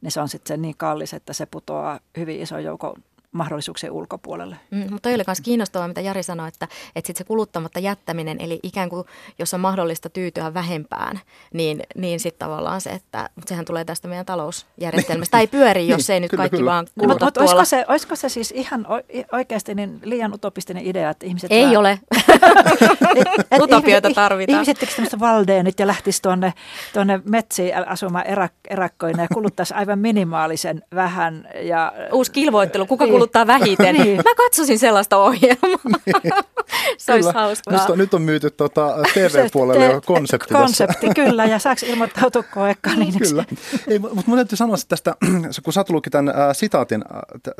[0.00, 2.94] niin se on sitten niin kallis, että se putoaa hyvin iso joukko
[3.32, 4.56] mahdollisuuksien ulkopuolelle.
[4.70, 8.40] Mm, mutta toi oli myös kiinnostavaa, mitä Jari sanoi, että, että sit se kuluttamatta jättäminen,
[8.40, 9.06] eli ikään kuin
[9.38, 11.20] jos on mahdollista tyytyä vähempään,
[11.54, 15.30] niin, niin sitten tavallaan se, että mutta sehän tulee tästä meidän talousjärjestelmästä.
[15.30, 16.70] Tai ei pyöri, jos niin, ei nyt kyllä, kaikki kyllä.
[16.70, 17.50] vaan kuluta mutta, tuolla.
[17.50, 18.86] Olisiko se, olisiko se siis ihan
[19.32, 21.52] oikeasti niin liian utopistinen idea, että ihmiset...
[21.52, 22.00] Ei vaan, ole.
[23.50, 24.54] et, Utopioita tarvitaan.
[24.54, 26.52] Ihmiset tekisivät tämmöistä valdeenit ja lähtisivät tuonne,
[26.92, 31.48] tuonne metsiin asumaan erak, erakkoina ja kuluttaisi aivan minimaalisen vähän.
[31.62, 32.86] Ja, Uusi kilvoittelu.
[32.86, 33.94] Kuka niin kuluttaa vähiten.
[33.94, 34.16] niin.
[34.16, 36.00] Mä katsosin sellaista ohjelmaa.
[36.06, 36.32] Niin.
[36.98, 37.80] Se olisi hauskaa.
[37.80, 41.14] Nyt on, nyt on myyty tuota TV-puolelle jo konsepti Konsepti, tässä.
[41.14, 41.44] kyllä.
[41.44, 43.18] Ja saako ilmoittautua koekanинiksi?
[43.18, 43.44] Kyllä.
[43.88, 45.14] Ei, mutta mun täytyy sanoa tästä,
[45.64, 47.04] kun Satu luki tämän äh, sitaatin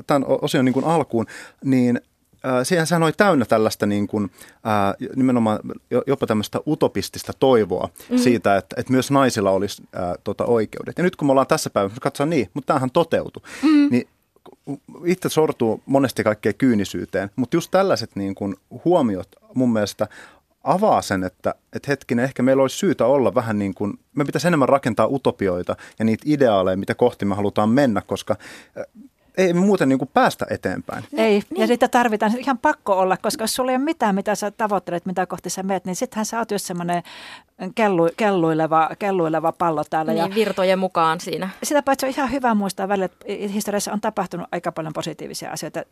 [0.06, 1.26] tämän osion niin kuin alkuun,
[1.64, 2.00] niin
[2.62, 4.30] Siihen sehän oli täynnä tällaista niin kuin,
[4.64, 5.58] ää, nimenomaan
[6.06, 8.18] jopa tämmöistä utopistista toivoa mm.
[8.18, 10.98] siitä, että, että myös naisilla olisi ää, tota, oikeudet.
[10.98, 13.88] Ja nyt kun me ollaan tässä päivässä, katsotaan niin, mutta tämähän toteutui, mm.
[13.90, 14.08] niin
[15.04, 20.08] itse sortuu monesti kaikkeen kyynisyyteen, mutta just tällaiset niin kuin huomiot mun mielestä
[20.64, 24.46] avaa sen, että, että hetkinen, ehkä meillä olisi syytä olla vähän niin kuin, me pitäisi
[24.46, 28.36] enemmän rakentaa utopioita ja niitä ideaaleja, mitä kohti me halutaan mennä, koska
[29.36, 31.04] ei me muuten niin kuin päästä eteenpäin.
[31.16, 31.60] Ei, niin.
[31.60, 35.06] ja sitä tarvitaan ihan pakko olla, koska jos sulla ei ole mitään, mitä sä tavoittelet,
[35.06, 37.02] mitä kohti sä meet, niin sittenhän sä oot just semmoinen
[37.74, 40.12] kellu, kelluileva, kelluileva pallo täällä.
[40.12, 41.50] Niin, ja virtojen mukaan siinä.
[41.62, 45.82] Sitä paitsi on ihan hyvä muistaa välillä, että historiassa on tapahtunut aika paljon positiivisia asioita,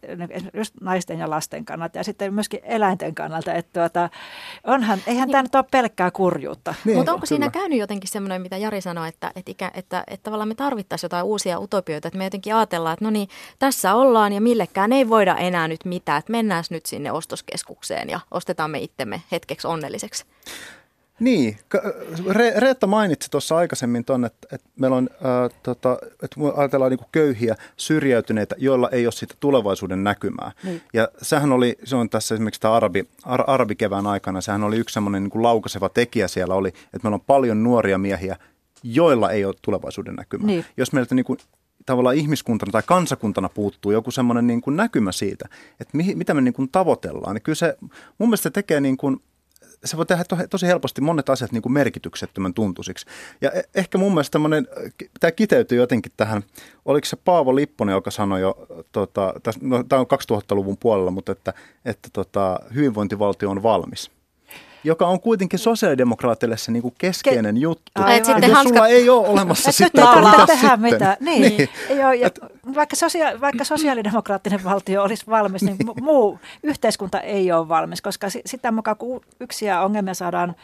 [0.54, 3.54] just naisten ja lasten kannalta ja sitten myöskin eläinten kannalta.
[3.54, 4.10] Että tuota,
[4.64, 5.32] onhan, eihän niin.
[5.32, 6.74] tämä nyt ole pelkkää kurjuutta.
[6.84, 7.28] Niin, Mutta onko kyllä.
[7.28, 11.06] siinä käynyt jotenkin semmoinen, mitä Jari sanoi, että, että, että, että, että tavallaan me tarvittaisiin
[11.06, 15.08] jotain uusia utopioita, että me jotenkin ajatellaan, että no niin, tässä ollaan ja millekään ei
[15.08, 20.24] voida enää nyt mitään, että mennään nyt sinne ostoskeskukseen ja ostetaan me itsemme hetkeksi onnelliseksi.
[21.20, 21.58] Niin,
[22.28, 27.08] Re- Reetta mainitsi tuossa aikaisemmin tuon, että, että meillä on, äh, tota, että ajatellaan niin
[27.12, 30.52] köyhiä, syrjäytyneitä, joilla ei ole sitä tulevaisuuden näkymää.
[30.62, 30.82] Niin.
[30.92, 34.92] Ja sehän oli, se on tässä esimerkiksi tämä arabi, ar, arabikevään aikana, sehän oli yksi
[34.92, 38.36] semmoinen niin laukaseva tekijä siellä oli, että meillä on paljon nuoria miehiä,
[38.82, 40.46] joilla ei ole tulevaisuuden näkymää.
[40.46, 40.64] Niin.
[40.76, 41.38] Jos meiltä niin kuin
[41.88, 45.48] tavallaan ihmiskuntana tai kansakuntana puuttuu joku semmoinen niin kuin näkymä siitä,
[45.80, 47.76] että mihin, mitä me niin kuin tavoitellaan, niin kyllä se
[48.18, 49.22] mun mielestä se tekee niin kuin,
[49.84, 53.06] se voi tehdä tosi helposti monet asiat niin kuin merkityksettömän tuntuisiksi.
[53.40, 54.68] Ja e- ehkä mun mielestä tämmöinen,
[55.20, 56.42] tämä kiteytyy jotenkin tähän,
[56.84, 61.54] oliko se Paavo Lipponen, joka sanoi jo, tota, no, tämä on 2000-luvun puolella, mutta että,
[61.84, 64.17] että tota, hyvinvointivaltio on valmis
[64.84, 67.92] joka on kuitenkin sosiaalidemokraatille se niinku keskeinen Ke- juttu.
[67.94, 68.24] Aivan.
[68.24, 68.74] Sitten jos hanska...
[68.74, 70.80] sulla ei ole olemassa sitä, että mitä tehdä sitten?
[70.80, 71.16] Mitä.
[71.20, 71.42] Niin.
[71.42, 71.68] niin.
[71.98, 72.40] Joo, ja Et...
[72.74, 78.72] vaikka, sosia- vaikka sosiaalidemokraattinen valtio olisi valmis, niin muu yhteiskunta ei ole valmis, koska sitä
[78.72, 80.54] mukaan kun yksiä ongelmia saadaan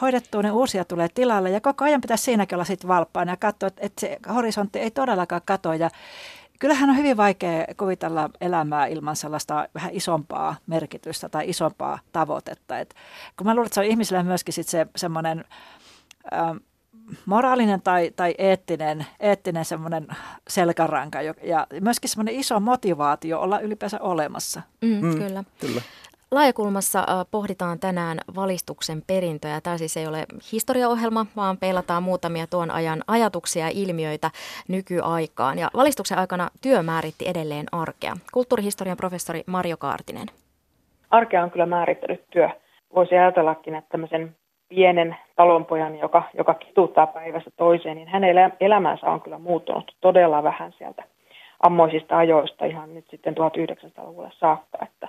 [0.00, 3.70] hoidettua, niin uusia tulee tilalle ja koko ajan pitäisi siinäkin olla sitten valppaan ja katsoa,
[3.78, 5.90] että se horisontti ei todellakaan katoa ja
[6.62, 12.78] kyllähän on hyvin vaikea kuvitella elämää ilman sellaista vähän isompaa merkitystä tai isompaa tavoitetta.
[12.78, 12.94] Et
[13.36, 15.44] kun mä luulen, että se on ihmisille myöskin sit se semmoinen
[16.32, 16.56] ähm,
[17.26, 20.06] moraalinen tai, tai eettinen, eettinen semmoinen
[20.48, 24.62] selkäranka ja myöskin semmoinen iso motivaatio olla ylipäänsä olemassa.
[24.82, 25.44] Mm, mm, kyllä.
[25.60, 25.82] kyllä.
[26.32, 29.60] Laajakulmassa pohditaan tänään valistuksen perintöä.
[29.60, 34.30] Tämä siis ei ole historiaohjelma, vaan peilataan muutamia tuon ajan ajatuksia ja ilmiöitä
[34.68, 35.58] nykyaikaan.
[35.58, 38.12] Ja valistuksen aikana työ määritti edelleen arkea.
[38.32, 40.26] Kulttuurihistorian professori Marjo Kaartinen.
[41.10, 42.48] Arkea on kyllä määrittänyt työ.
[42.94, 44.36] Voisi ajatellakin, että tämmöisen
[44.68, 50.72] pienen talonpojan, joka, joka kituuttaa päivästä toiseen, niin hänen elämänsä on kyllä muuttunut todella vähän
[50.78, 51.04] sieltä
[51.60, 55.08] ammoisista ajoista ihan nyt sitten 1900-luvulle saakka, että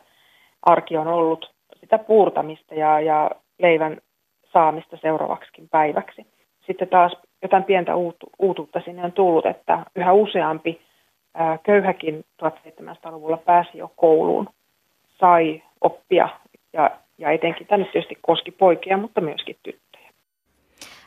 [0.66, 3.98] arki on ollut sitä puurtamista ja, ja leivän
[4.54, 6.28] saamista seuraavaksikin päiväksi.
[6.68, 10.82] Sitten taas jotain pientä uutu, uutuutta sinne on tullut, että yhä useampi
[11.64, 14.50] köyhäkin 1700-luvulla pääsi jo kouluun,
[15.20, 16.30] sai oppia
[16.74, 19.93] ja, ja etenkin tänne tietysti koski poikia, mutta myöskin tyttöjä.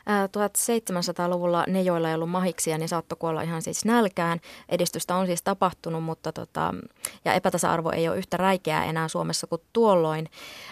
[0.07, 4.39] 1700-luvulla ne, joilla ei ollut mahiksia, niin saattoi kuolla ihan siis nälkään.
[4.69, 6.73] Edistystä on siis tapahtunut, mutta tota,
[7.25, 10.29] ja epätasa-arvo ei ole yhtä räikeää enää Suomessa kuin tuolloin.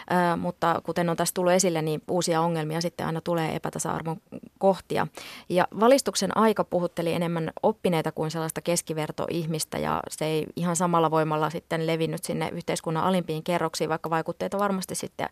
[0.10, 4.18] Ää, mutta kuten on tässä tullut esille, niin uusia ongelmia sitten aina tulee epätasa-arvon
[4.58, 5.08] kohtia.
[5.50, 11.50] Ja valistuksen aika puhutteli enemmän oppineita kuin sellaista keskivertoihmistä ja se ei ihan samalla voimalla
[11.50, 15.30] sitten levinnyt sinne yhteiskunnan alimpiin kerroksiin, vaikka vaikutteita varmasti sitten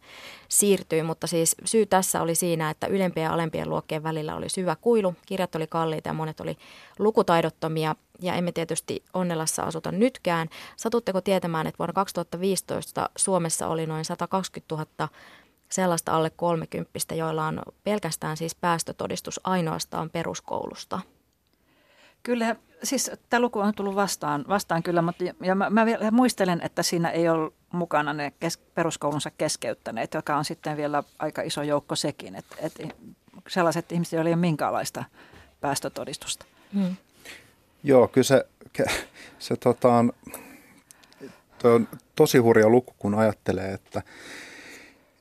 [0.48, 1.04] siirtyi.
[1.04, 4.76] Mutta siis syy tässä oli siinä, että ylempien ja alempien luokkien luokkien välillä oli syvä
[4.76, 6.58] kuilu, kirjat oli kalliita ja monet oli
[7.00, 10.50] lukutaidottomia ja emme tietysti Onnelassa asuta nytkään.
[10.78, 15.10] Satutteko tietämään, että vuonna 2015 Suomessa oli noin 120 000
[15.70, 21.00] sellaista alle 30, joilla on pelkästään siis päästötodistus ainoastaan peruskoulusta?
[22.24, 26.62] Kyllä, siis tämä luku on tullut vastaan, vastaan kyllä, mutta ja mä, mä vielä muistelen,
[26.62, 31.62] että siinä ei ole mukana ne kes, peruskoulunsa keskeyttäneet, joka on sitten vielä aika iso
[31.62, 32.36] joukko sekin.
[32.36, 32.96] Et, et
[33.48, 35.04] sellaiset ihmiset, joilla ei ole minkäänlaista
[35.62, 36.46] päästötodistusta.
[36.74, 36.96] Hmm.
[37.84, 38.46] Joo, kyllä se,
[39.40, 40.14] se tota, on,
[41.64, 44.02] on tosi hurja luku, kun ajattelee, että,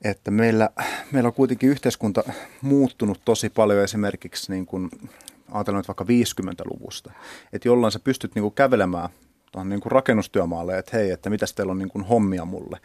[0.05, 0.71] että meillä,
[1.13, 2.25] meillä on kuitenkin yhteiskunta
[2.63, 4.91] muuttunut tosi paljon esimerkiksi niin kuin,
[5.53, 7.13] ajatellaan nyt vaikka 50-luvusta,
[7.53, 9.09] että jolloin sä pystyt niin kuin kävelemään
[9.53, 12.81] tuohon niin kuin rakennustyömaalle, että hei, että mitäs teillä on niin kuin hommia mulle,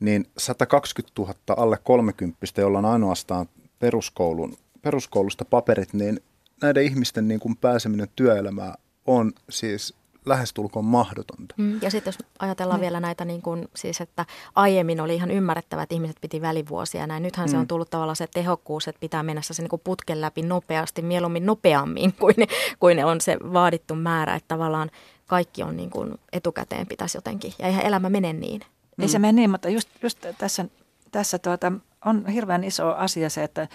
[0.00, 3.48] niin 120 000 alle 30, jolla on ainoastaan
[3.78, 6.20] peruskoulun peruskoulusta paperit, niin
[6.62, 8.74] näiden ihmisten niin kuin pääseminen työelämään
[9.06, 9.94] on siis
[10.26, 11.54] lähestulkoon mahdotonta.
[11.58, 12.82] Mm, ja sitten jos ajatellaan mm.
[12.82, 17.22] vielä näitä, niin kuin, siis että aiemmin oli ihan ymmärrettävä, että ihmiset piti välivuosia näin.
[17.22, 17.50] Nythän mm.
[17.50, 21.02] se on tullut tavallaan se tehokkuus, että pitää mennä se niin kuin putken läpi nopeasti,
[21.02, 22.34] mieluummin nopeammin kuin,
[22.78, 24.90] kuin on se vaadittu määrä, että tavallaan
[25.26, 27.52] kaikki on niin kuin etukäteen pitäisi jotenkin.
[27.58, 28.60] Ja eihän elämä mene niin.
[28.98, 29.08] Ei mm.
[29.08, 30.64] se mene niin, mutta just, just tässä,
[31.12, 31.72] tässä tuota,
[32.04, 33.68] on hirveän iso asia se, että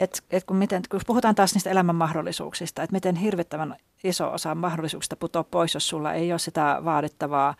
[0.00, 4.54] et, et kun, miten, kun puhutaan taas niistä elämän mahdollisuuksista, että miten hirvittävän iso osa
[4.54, 7.54] mahdollisuuksista putoaa pois, jos sulla ei ole sitä vaadittavaa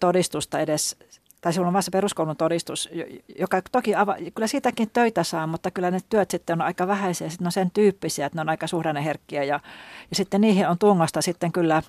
[0.00, 0.96] todistusta edes,
[1.40, 2.88] tai sulla on vasta peruskoulun todistus,
[3.38, 7.28] joka toki ava, kyllä siitäkin töitä saa, mutta kyllä ne työt sitten on aika vähäisiä,
[7.28, 9.60] sitten ne on sen tyyppisiä, että ne on aika suhdanneherkkiä ja,
[10.10, 11.82] ja sitten niihin on tungosta sitten kyllä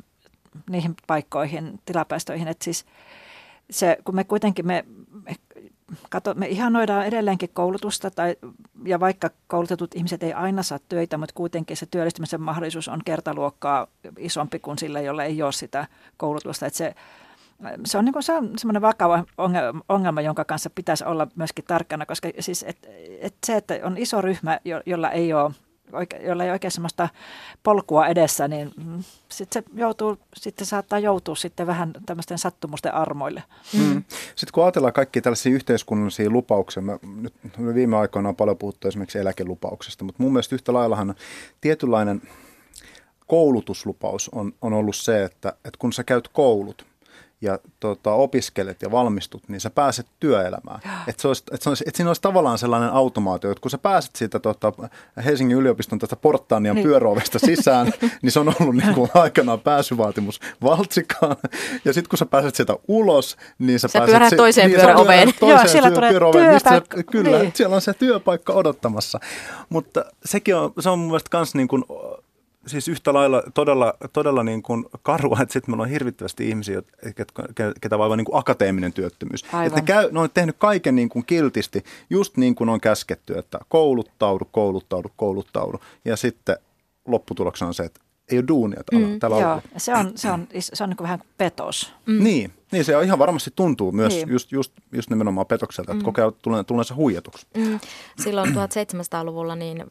[0.70, 2.86] niihin paikkoihin, tilapäistöihin, että siis
[3.70, 4.86] se, kun me kuitenkin me,
[5.26, 5.36] me
[6.10, 8.36] kato, me ihanoidaan edelleenkin koulutusta, tai,
[8.88, 13.88] ja vaikka koulutetut ihmiset ei aina saa töitä, mutta kuitenkin se työllistymisen mahdollisuus on kertaluokkaa
[14.18, 16.66] isompi kuin sillä, jolla ei ole sitä koulutusta.
[16.66, 16.96] Että se,
[17.86, 18.24] se on, niin
[18.58, 19.24] semmoinen vakava
[19.90, 22.90] ongelma, jonka kanssa pitäisi olla myöskin tarkkana, koska siis et,
[23.22, 25.52] et se, että on iso ryhmä, jolla ei ole
[26.26, 27.10] jolla ei oikein sellaista
[27.64, 33.44] polkua edessä, niin mm, sitten se joutuu, sitten saattaa joutua sitten vähän tämmöisten sattumusten armoille.
[33.74, 33.80] Mm.
[33.80, 34.04] mm.
[34.10, 38.88] Sitten kun ajatellaan kaikkia tällaisia yhteiskunnallisia lupauksia, mä, nyt me viime aikoina on paljon puhuttu
[38.88, 41.16] esimerkiksi eläkelupauksesta, mutta mun mielestä yhtä laillahan
[41.62, 42.22] tietynlainen
[43.28, 46.86] koulutuslupaus on, on ollut se, että, että kun sä käyt koulut,
[47.42, 50.80] ja tota, opiskelet ja valmistut, niin sä pääset työelämään.
[51.08, 54.40] Että se et se et siinä olisi tavallaan sellainen automaatio, että kun sä pääset siitä
[54.40, 54.74] tota,
[55.26, 56.88] Helsingin yliopiston tästä porttaanian niin.
[56.88, 61.36] pyöräovesta sisään, niin se on ollut niin kuin aikanaan pääsyvaatimus valtsikaan.
[61.86, 64.12] Ja sitten kun sä pääset sieltä ulos, niin sä, sä pääset...
[64.12, 65.34] Pyörät toiseen niin, pyöräoveen.
[65.40, 67.04] Toiseen Joo, siellä tulee työpaikka.
[67.04, 67.52] Kyllä, niin.
[67.56, 69.20] siellä on se työpaikka odottamassa.
[69.70, 71.84] Mutta sekin on, se on mun mielestä myös niin kuin
[72.68, 76.82] siis yhtä lailla todella, todella niin kuin karua, että sitten meillä on hirvittävästi ihmisiä,
[77.82, 79.44] ketä vaivaa niin kuin akateeminen työttömyys.
[79.44, 83.38] Että ne, käy, ne on tehnyt kaiken niin kuin kiltisti, just niin kuin on käsketty,
[83.38, 85.80] että kouluttaudu, kouluttaudu, kouluttaudu.
[86.06, 86.58] Ja sitten
[87.06, 88.02] lopputuloksena on se, että
[88.32, 91.20] ei ole duunia tällä, mm, tällä joo, se on, se on, se on niin vähän
[91.38, 91.94] petos.
[92.06, 92.24] Mm.
[92.24, 94.30] Niin, niin, se on ihan varmasti tuntuu myös niin.
[94.30, 96.06] just, just, just nimenomaan petokselta, että mm.
[96.06, 96.26] kokee
[96.68, 97.48] tulleensa huijatuksi.
[97.58, 97.80] Mm.
[98.20, 99.84] Silloin 1700-luvulla niin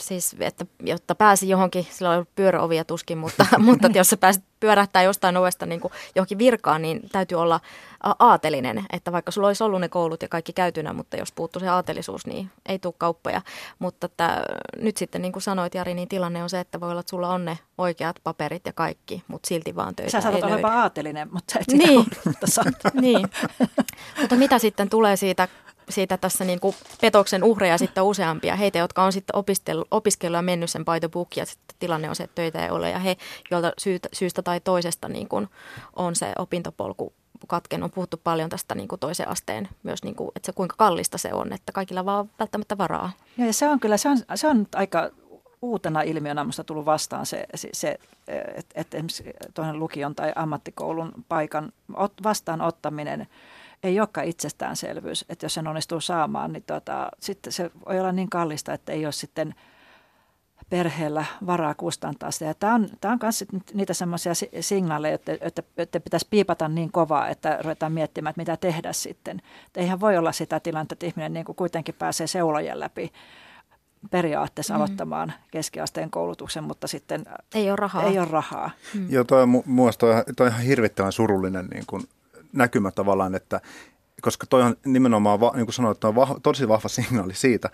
[0.00, 5.02] siis, että jotta pääsi johonkin, sillä oli pyöräovia tuskin, mutta, mutta jos sä pääsit pyörähtää
[5.02, 7.60] jostain ovesta niin kuin johonkin virkaan, niin täytyy olla
[8.18, 11.68] aatelinen, että vaikka sulla olisi ollut ne koulut ja kaikki käytynä, mutta jos puuttuu se
[11.68, 13.42] aatelisuus, niin ei tule kauppoja.
[13.78, 14.44] Mutta että
[14.78, 17.28] nyt sitten niin kuin sanoit Jari, niin tilanne on se, että voi olla, että sulla
[17.28, 21.52] on ne oikeat paperit ja kaikki, mutta silti vaan töitä Sä saatat olla aatelinen, mutta
[21.52, 22.06] sä et niin.
[23.00, 23.28] niin.
[24.20, 25.48] mutta mitä sitten tulee siitä
[25.88, 28.56] siitä tässä niin kuin petoksen uhreja sitten useampia.
[28.56, 29.36] Heitä, jotka on sitten
[29.90, 32.90] opiskellut ja mennyt sen book ja sitten tilanne on se, että töitä ei ole.
[32.90, 33.16] Ja he,
[33.50, 35.48] joilta syystä, syystä tai toisesta niin kuin
[35.96, 37.12] on se opintopolku
[37.46, 37.82] katken.
[37.82, 41.18] On puhuttu paljon tästä niin kuin toisen asteen myös, niin kuin, että se kuinka kallista
[41.18, 43.12] se on, että kaikilla vaan välttämättä varaa.
[43.38, 45.10] Ja, se on kyllä, se on, se on aika
[45.62, 51.12] uutena ilmiönä minusta tullut vastaan se, se, se että et esimerkiksi tuohon lukion tai ammattikoulun
[51.28, 51.72] paikan
[52.22, 53.26] vastaanottaminen–
[53.82, 58.30] ei olekaan itsestäänselvyys, että jos sen onnistuu saamaan, niin tota, sitten se voi olla niin
[58.30, 59.54] kallista, että ei ole sitten
[60.70, 62.44] perheellä varaa kustantaa sitä.
[62.44, 66.92] Ja tämä on, tämä on myös niitä semmoisia signaaleja, että, että, että pitäisi piipata niin
[66.92, 69.42] kovaa, että ruvetaan miettimään, että mitä tehdä sitten.
[69.66, 73.12] Että eihän voi olla sitä tilannetta, että ihminen niin kuin kuitenkin pääsee seulojen läpi
[74.10, 74.76] periaatteessa mm.
[74.76, 78.02] aloittamaan keskiasteen koulutuksen, mutta sitten ei ole rahaa.
[78.02, 78.70] Ei ole rahaa.
[78.94, 79.10] Mm.
[79.10, 82.02] Joo, toi on mu- toi, toi on ihan hirvittävän surullinen niin kuin
[82.56, 83.60] näkymä tavallaan, että
[84.22, 87.70] koska toi on nimenomaan, niin kuin sanoit, on vah, tosi vahva signaali siitä,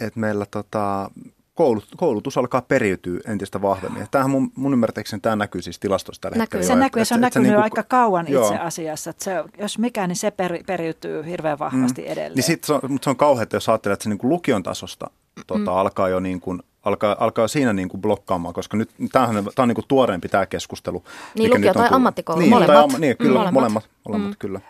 [0.00, 1.10] että meillä tota,
[1.54, 4.00] koulut, koulutus alkaa periytyä entistä vahvemmin.
[4.00, 6.74] Ja tämähän mun, mun ymmärtääkseni tämä näkyy siis tilastosta tällä näkyy, hetkellä.
[6.74, 8.42] Se näkyy, että, se on että, näkynyt että, niin aika kauan joo.
[8.42, 9.10] itse asiassa.
[9.10, 12.08] Että se, jos mikä, niin se per, periytyy hirveän vahvasti mm.
[12.08, 12.34] edelleen.
[12.34, 14.62] Niin sit se on, mutta se on kauheaa, jos ajattelee, että se niin kuin lukion
[14.62, 15.10] tasosta
[15.46, 15.76] tota, mm.
[15.76, 19.68] alkaa jo niin kuin, alkaa, alkaa siinä niin kuin blokkaamaan, koska nyt tämähän, tämä on
[19.68, 21.04] niin kuin tuoreempi tämä keskustelu.
[21.34, 22.90] Niin lukio tai ammattikoulu, niin, molemmat.
[22.90, 24.36] Tai, niin, kyllä, molemmat, molemmat, molemmat mm.
[24.38, 24.60] kyllä.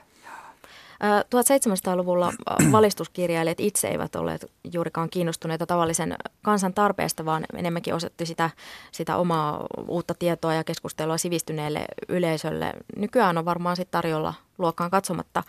[1.04, 2.32] 1700-luvulla
[2.72, 8.50] valistuskirjailijat itse eivät olleet juurikaan kiinnostuneita tavallisen kansan tarpeesta, vaan enemmänkin osoitti sitä,
[8.92, 12.72] sitä omaa uutta tietoa ja keskustelua sivistyneelle yleisölle.
[12.96, 15.42] Nykyään on varmaan sitten tarjolla luokkaan katsomatta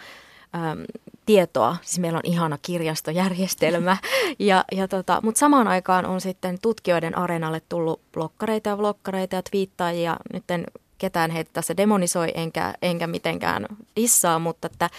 [0.56, 0.84] äm,
[1.26, 1.78] tietoa.
[1.82, 3.98] Siis meillä on ihana kirjastojärjestelmä,
[4.40, 9.44] ja, ja tota, mutta samaan aikaan on sitten tutkijoiden areenalle tullut blokkareita ja vlokkareita ja
[9.44, 10.18] twiittaajia.
[10.34, 10.64] Nyt en
[10.98, 13.66] ketään heitä tässä demonisoi enkä, enkä mitenkään
[13.96, 14.90] dissaa, mutta että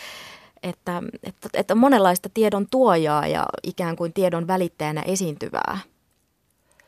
[0.63, 5.79] että, että, että monenlaista tiedon tuojaa ja ikään kuin tiedon välittäjänä esiintyvää.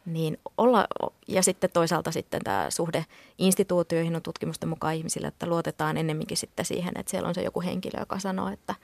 [0.08, 0.86] Niin olla,
[1.28, 3.04] ja sitten toisaalta sitten tämä suhde
[3.38, 7.60] instituutioihin on tutkimusten mukaan ihmisille, että luotetaan ennemminkin sitten siihen, että siellä on se joku
[7.60, 8.74] henkilö, joka sanoo, että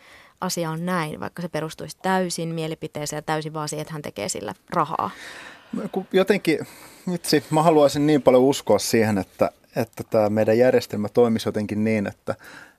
[0.41, 4.29] asia on näin, vaikka se perustuisi täysin mielipiteeseen ja täysin vaan siihen, että hän tekee
[4.29, 5.11] sillä rahaa.
[6.13, 6.59] Jotenkin,
[7.15, 12.07] itse mä haluaisin niin paljon uskoa siihen, että, että tämä meidän järjestelmä toimisi jotenkin niin,
[12.07, 12.35] että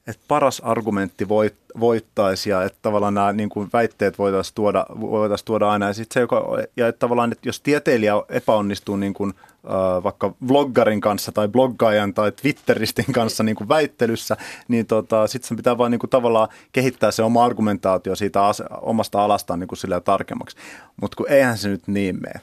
[0.08, 5.46] että paras argumentti voit, voittaisi ja että tavallaan nämä niin kuin väitteet voitaisiin tuoda, voitaisiin
[5.46, 5.88] tuoda aina.
[5.88, 6.46] Ja, sit se, joka,
[6.78, 9.34] ja että tavallaan, että jos tieteilijä epäonnistuu niin kuin,
[9.66, 14.38] äh, vaikka vloggarin kanssa tai bloggaajan tai twitteristin kanssa niin kuin väittelyssä,
[14.68, 18.64] niin tota, sitten sen pitää vaan niin kuin, tavallaan kehittää se oma argumentaatio siitä as,
[18.82, 20.58] omasta alastaan niin kuin tarkemmaksi.
[21.02, 22.42] Mutta kun eihän se nyt niin mene.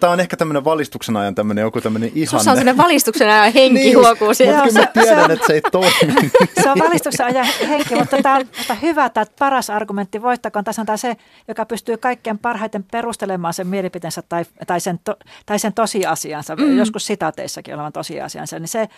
[0.00, 2.26] Tämä on ehkä tämmöinen valistuksen ajan tämmöinen joku tämmöinen ihanne.
[2.26, 4.64] Sussa on sellainen valistuksen ajan henki niin, huokuu siellä.
[4.64, 6.30] Mutta mä tiedän, että se ei toimi.
[6.62, 10.64] se on valistuksen ajan henki, mutta tämä on mutta hyvä, että paras argumentti voittakoon.
[10.64, 11.16] Tässä on tämä se,
[11.48, 16.78] joka pystyy kaikkein parhaiten perustelemaan sen mielipiteensä tai, tai, sen, to, tai sen tosiasiansa, mm.
[16.78, 18.58] joskus sitaateissakin olevan tosiasiansa.
[18.58, 18.88] Niin se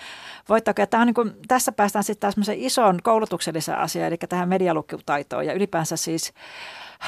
[0.48, 0.82] voittakoon.
[0.82, 5.46] Ja tämä on niin kuin, tässä päästään sitten taas ison koulutukselliseen asiaan, eli tähän medialukutaitoon
[5.46, 6.32] ja ylipäänsä siis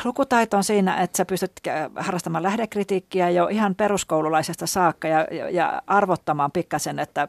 [0.04, 1.52] lukutaito on siinä, että sä pystyt
[1.96, 7.28] harrastamaan lähdekritiikkiä jo ihan peruskoululaisesta saakka ja, ja arvottamaan pikkasen, että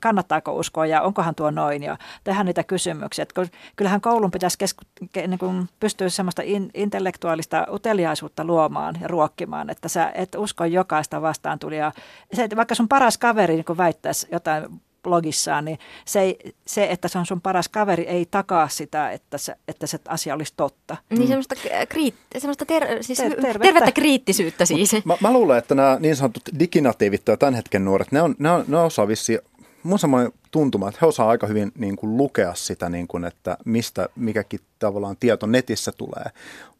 [0.00, 3.22] kannattaako uskoa ja onkohan tuo noin ja tehdä niitä kysymyksiä.
[3.22, 4.82] Että kyllähän koulun pitäisi kesku,
[5.14, 11.22] niin kuin pystyä semmoista in, intellektuaalista uteliaisuutta luomaan ja ruokkimaan, että sä et usko jokaista
[11.22, 11.76] vastaan tuli.
[12.32, 16.36] Se, vaikka sun paras kaveri niin väittäisi jotain blogissaan, niin se,
[16.66, 20.34] se, että se on sun paras kaveri, ei takaa sitä, että se, että se asia
[20.34, 20.96] olisi totta.
[21.10, 21.26] Niin mm.
[21.26, 21.54] semmoista,
[21.88, 23.58] kriit, semmoista ter, siis Ter, tervettä.
[23.58, 24.92] tervettä kriittisyyttä siis.
[25.04, 28.50] Mä, mä luulen, että nämä niin sanotut diginatiivit ja tämän hetken nuoret, ne, on, ne,
[28.50, 29.38] on, ne osaa vissiin
[29.82, 33.56] mun semmoinen tuntuma, että he osaa aika hyvin niin kuin lukea sitä, niin kuin, että
[33.64, 36.24] mistä mikäkin tavallaan tieto netissä tulee.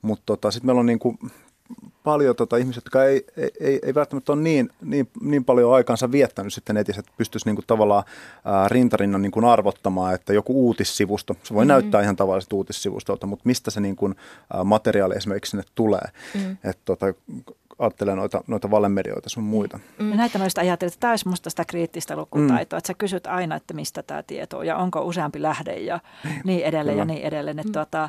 [0.02, 1.18] Mutta tota, sitten meillä on niin kuin
[2.05, 3.27] paljon tota, ihmisiä, jotka ei,
[3.61, 7.57] ei, ei välttämättä ole niin, niin, niin paljon aikansa viettänyt sitten netissä, että pystyisi niin
[7.57, 8.05] kuin, tavallaan
[8.44, 11.68] ää, rintarinnan niin kuin arvottamaan, että joku uutissivusto, se voi mm-hmm.
[11.68, 14.14] näyttää ihan tavalliselta uutissivustolta, mutta mistä se niin kuin,
[14.53, 16.09] ää, materiaali esimerkiksi sinne tulee.
[16.35, 16.57] Mm-hmm.
[16.64, 17.07] Et, tota,
[17.79, 19.79] ajattelee noita, noita valemedioita sun muita.
[19.98, 20.10] Mm.
[20.10, 22.79] Ja näitä noista ajattelee, että tämä olisi musta sitä kriittistä lukutaitoa, mm.
[22.79, 26.40] että sä kysyt aina, että mistä tämä tieto on ja onko useampi lähde ja niin,
[26.44, 27.12] niin edelleen Kyllä.
[27.12, 27.58] ja niin edelleen.
[27.58, 27.73] Että mm.
[27.73, 28.08] tuota,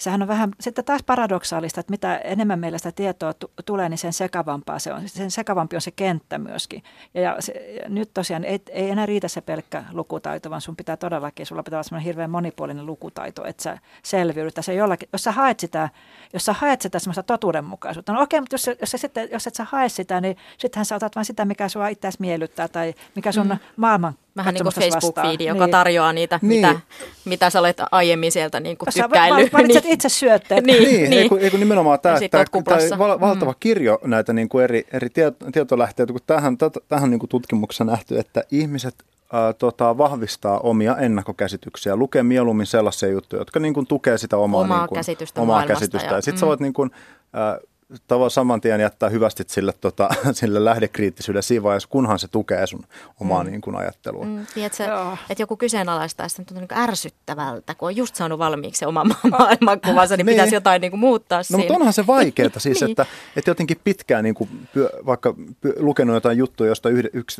[0.00, 3.98] sehän on vähän sitten taas paradoksaalista, että mitä enemmän meillä sitä tietoa t- tulee, niin
[3.98, 5.08] sen sekavampaa se on.
[5.08, 6.82] Sen sekavampi on se kenttä myöskin.
[7.14, 10.76] Ja, ja, se, ja nyt tosiaan ei, ei enää riitä se pelkkä lukutaito, vaan sun
[10.76, 14.54] pitää todellakin, sulla pitää olla semmoinen hirveän monipuolinen lukutaito, että sä selviydyt.
[14.60, 15.88] Se jollakin, jos sä haet sitä,
[16.32, 19.66] jos sä haet sitä semmoista totuudenmukaisuutta, no okei, mutta jos, jos, sitten, jos et sä
[19.70, 23.48] hae sitä, niin sittenhän sä otat vain sitä, mikä sua itseäsi miellyttää tai mikä sun
[23.48, 23.58] mm.
[23.76, 25.70] maailman Vähän niin kuin Facebook-fiidi, joka niin.
[25.70, 26.68] tarjoaa niitä, niin.
[26.68, 26.80] mitä,
[27.24, 29.52] mitä sä olet aiemmin sieltä niin kuin tykkäillyt.
[29.52, 29.94] Valitset niin.
[29.94, 30.64] itse syötteet.
[30.66, 31.10] niin, niin.
[31.10, 31.22] niin.
[31.22, 33.56] Ei, kun, nimenomaan tämä, tämä, tämä val, valtava mm.
[33.60, 35.08] kirjo näitä niin kuin eri, eri
[35.52, 36.56] tietolähteitä, kun tähän,
[36.88, 38.94] tähän niin kuin tutkimuksessa nähty, että ihmiset
[39.32, 44.60] ää, tota, vahvistaa omia ennakkokäsityksiä, lukee mieluummin sellaisia juttuja, jotka niin kuin, tukee sitä omaa,
[44.60, 46.08] omaa niin kuin, käsitystä omaa käsitystä.
[46.08, 46.40] Ja, ja sitten mm.
[46.40, 46.90] sä voit niin kuin,
[47.32, 47.58] ää,
[48.06, 52.84] tavo saman tien jättää hyvästi sille, tota, sille lähdekriittisyydelle siinä vaiheessa, kunhan se tukee sun
[53.20, 53.50] omaa mm.
[53.50, 54.24] niin kuin, ajattelua.
[54.24, 54.84] Mm, tiedätkö,
[55.30, 59.04] että joku kyseenalaistaa sitä tuntuu niin ärsyttävältä, kun on just saanut valmiiksi oma
[59.38, 61.58] maailmankuvansa, niin, niin pitäisi jotain niin kuin, muuttaa no, siinä.
[61.58, 62.90] mutta onhan se vaikeaa siis, niin.
[62.90, 66.88] että, että jotenkin pitkään niin kuin, pyö, vaikka pyö, lukenut jotain juttuja josta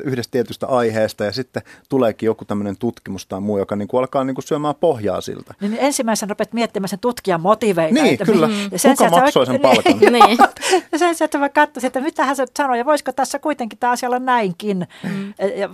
[0.05, 4.25] yhdestä tietystä aiheesta ja sitten tuleekin joku tämmöinen tutkimus tai muu, joka niin kuin, alkaa
[4.25, 5.55] niin kuin, syömään pohjaa siltä.
[5.61, 7.95] Niin ensimmäisenä rupeat miettimään sen tutkijan motiveita.
[7.95, 8.47] Niin, että, kyllä.
[8.47, 8.55] Mm.
[8.77, 9.99] Sen Kuka maksoi sen palkan?
[9.99, 10.39] niin.
[10.93, 13.93] Ja sen sijaan, että mä katsoisin, että mitä hän sanoo ja voisiko tässä kuitenkin tämä
[13.93, 14.89] asia olla näinkin.
[15.03, 15.35] Mm.
[15.57, 15.69] Ja,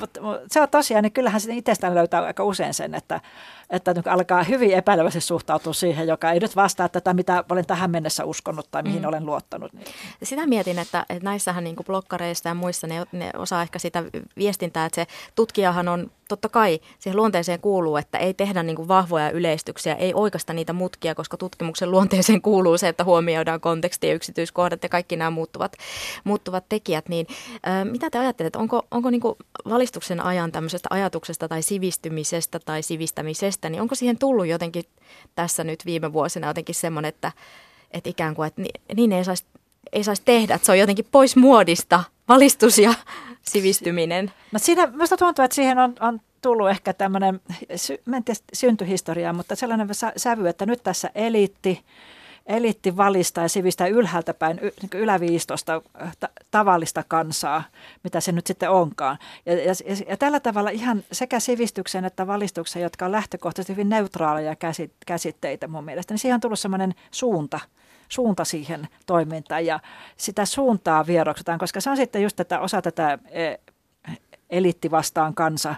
[0.50, 3.20] se on tosiaan, niin kyllähän sitten itsestään löytää aika usein sen, että
[3.70, 7.90] että niin alkaa hyvin epäilevästi suhtautua siihen, joka ei nyt vastaa tätä, mitä olen tähän
[7.90, 9.08] mennessä uskonut tai mihin mm.
[9.08, 9.72] olen luottanut.
[9.72, 9.86] Niin.
[10.22, 14.04] Sitä mietin, että, että näissähän niin kuin blokkareista ja muissa ne, ne osaa ehkä sitä
[14.36, 18.88] viestintää, että se tutkijahan on totta kai siihen luonteeseen kuuluu, että ei tehdä niin kuin
[18.88, 24.14] vahvoja yleistyksiä, ei oikeasta niitä mutkia, koska tutkimuksen luonteeseen kuuluu se, että huomioidaan konteksti ja
[24.14, 25.76] yksityiskohdat ja kaikki nämä muuttuvat,
[26.24, 27.08] muuttuvat tekijät.
[27.08, 27.26] Niin,
[27.68, 29.34] äh, mitä te ajattelette, onko, onko niin kuin
[29.68, 34.84] valistuksen ajan tämmöisestä ajatuksesta tai sivistymisestä tai sivistämisestä itse, niin onko siihen tullut jotenkin
[35.34, 37.32] tässä nyt viime vuosina jotenkin semmoinen, että,
[37.90, 38.62] että ikään kuin, että
[38.96, 39.44] niin ei saisi
[39.92, 42.94] ei saisi tehdä, että se on jotenkin pois muodista, valistus ja
[43.52, 44.32] sivistyminen.
[44.52, 47.40] No siinä minusta tuntuu, että siihen on, on tullut ehkä tämmöinen,
[48.04, 51.80] mä en tiedä syntyhistoriaa, mutta sellainen sävy, että nyt tässä eliitti,
[52.46, 55.82] eliitti valistaa ja sivistää ylhäältä päin niin yläviistosta
[56.20, 57.64] ta- tavallista kansaa,
[58.04, 59.18] mitä se nyt sitten onkaan.
[59.46, 59.72] Ja, ja,
[60.08, 64.56] ja tällä tavalla ihan sekä sivistyksen että valistuksen, jotka on lähtökohtaisesti hyvin neutraaleja
[65.06, 67.60] käsitteitä mun mielestä, niin siihen on tullut sellainen suunta,
[68.08, 69.80] suunta siihen toimintaan ja
[70.16, 73.54] sitä suuntaa vieroksutaan, koska se on sitten just tätä osa tätä e,
[74.50, 75.74] eliitti vastaan kansa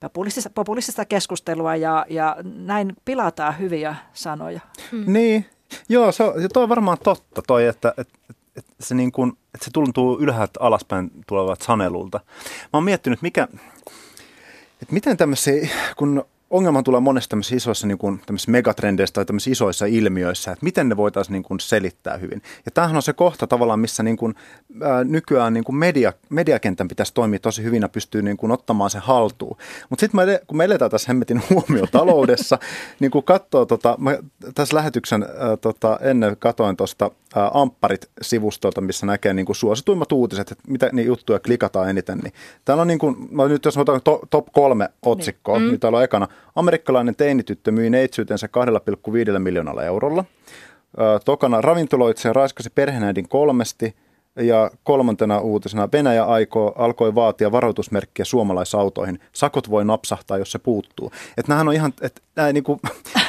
[0.00, 4.60] populistista, populistista keskustelua ja, ja näin pilataan hyviä sanoja.
[4.92, 5.12] Hmm.
[5.12, 5.46] Niin,
[5.88, 8.18] Joo, se on, toi on varmaan totta toi, että, että,
[8.56, 12.20] että, se, niin kuin, että se tuntuu ylhäältä alaspäin tulevat sanelulta.
[12.62, 13.48] Mä oon miettinyt, mikä,
[14.82, 19.86] että miten tämmöisiä, kun ongelma tulee monesta tämmöisissä isoissa niin kuin, megatrendeissä tai tämmöisissä isoissa
[19.86, 22.42] ilmiöissä, että miten ne voitaisiin niin kuin, selittää hyvin.
[22.66, 24.34] Ja tämähän on se kohta tavallaan, missä niin kuin,
[24.82, 28.90] ää, nykyään niin kuin media, mediakentän pitäisi toimia tosi hyvin ja pystyy niin kuin, ottamaan
[28.90, 29.56] sen haltuun.
[29.90, 32.58] Mutta sitten kun me eletään tässä hemmetin huomiotaloudessa,
[33.00, 34.18] niin kun katsoo, tota, mä
[34.54, 37.10] tässä lähetyksen ää, tota, ennen katoin tuosta
[37.54, 42.18] Ampparit-sivustolta, missä näkee niin kuin suosituimmat uutiset, että mitä niin juttuja klikataan eniten.
[42.18, 42.32] Niin
[42.64, 45.66] täällä on niin kuin, mä nyt jos mä otan to, top kolme otsikkoa, niin.
[45.66, 45.70] Mm.
[45.70, 48.48] niin täällä on ekana Amerikkalainen teinityttö myi neitsyytensä
[49.32, 50.24] 2,5 miljoonalla eurolla.
[51.24, 53.94] Tokana ravintoloitsija raiskasi perheenäidin kolmesti–
[54.36, 59.18] ja kolmantena uutisena Venäjä aikoo, alkoi vaatia varoitusmerkkiä suomalaisautoihin.
[59.32, 61.12] Sakot voi napsahtaa, jos se puuttuu.
[61.36, 62.80] Että nämähän on ihan, että nämä, niin kuin,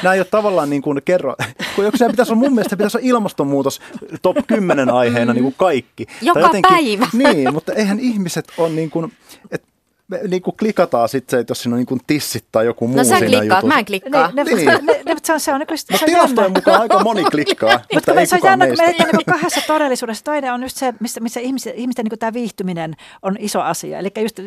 [0.03, 1.35] nämä ei ole tavallaan niin kuin kerro,
[1.75, 3.81] kun joku pitäisi olla, mun mielestä pitäisi olla ilmastonmuutos
[4.21, 6.05] top 10 aiheena niin kuin kaikki.
[6.21, 7.07] Joka jotenkin, päivä.
[7.13, 9.11] Niin, mutta eihän ihmiset ole niin kuin,
[9.51, 9.67] että
[10.07, 12.87] me niin kuin klikataan sitten se, että jos siinä on niin kuin tissit tai joku
[12.87, 13.67] muu no, sä klikkaat, jutussa.
[13.67, 14.31] mä en klikkaa.
[14.31, 14.65] Ne, ne, niin.
[14.65, 18.25] ne, ne, se on, se on, niin no, tilastojen mukaan aika moni klikkaa, mutta ei
[18.25, 20.23] se on jännä, kun me niin kahdessa todellisuudessa.
[20.23, 23.99] Toinen on just se, missä, missä ihmisten, ihmisten niin tämä viihtyminen on iso asia.
[23.99, 24.39] Eli just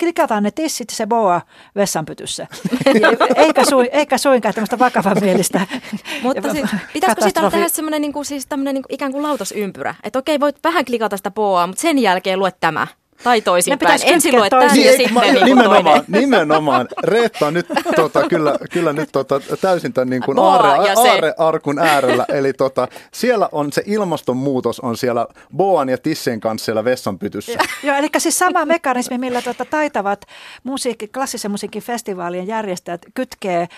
[0.00, 1.40] klikataan ne tissit se boa
[1.76, 2.46] vessanpytyssä.
[3.36, 5.60] eikä, sui, eikä suinkaan tämmöistä vakavamielistä.
[6.22, 9.94] Mutta siis, pitäisikö siitä tehdä semmoinen niin kuin, siis tämmöinen niin kuin, ikään kuin lautasympyrä?
[10.02, 12.86] Että okei, voit vähän klikata sitä boaa, mutta sen jälkeen lue tämä.
[13.24, 14.00] Tai toisinpäin.
[14.04, 16.88] Ensin luet tämän niin, ja sitten mä, niin nimenomaan, nimenomaan.
[17.04, 17.66] Reetta on nyt
[17.96, 21.10] tota, kyllä, kyllä nyt tota, täysin tämän niin kuin aare, ja se.
[21.10, 22.24] aarearkun äärellä.
[22.28, 27.58] Eli tota, siellä on se ilmastonmuutos on siellä Boan ja Tissen kanssa siellä vessanpytyssä.
[27.82, 30.24] Joo, eli siis sama mekanismi, millä tuota, taitavat
[30.62, 33.68] musiikki, klassisen musiikin festivaalien järjestäjät kytkee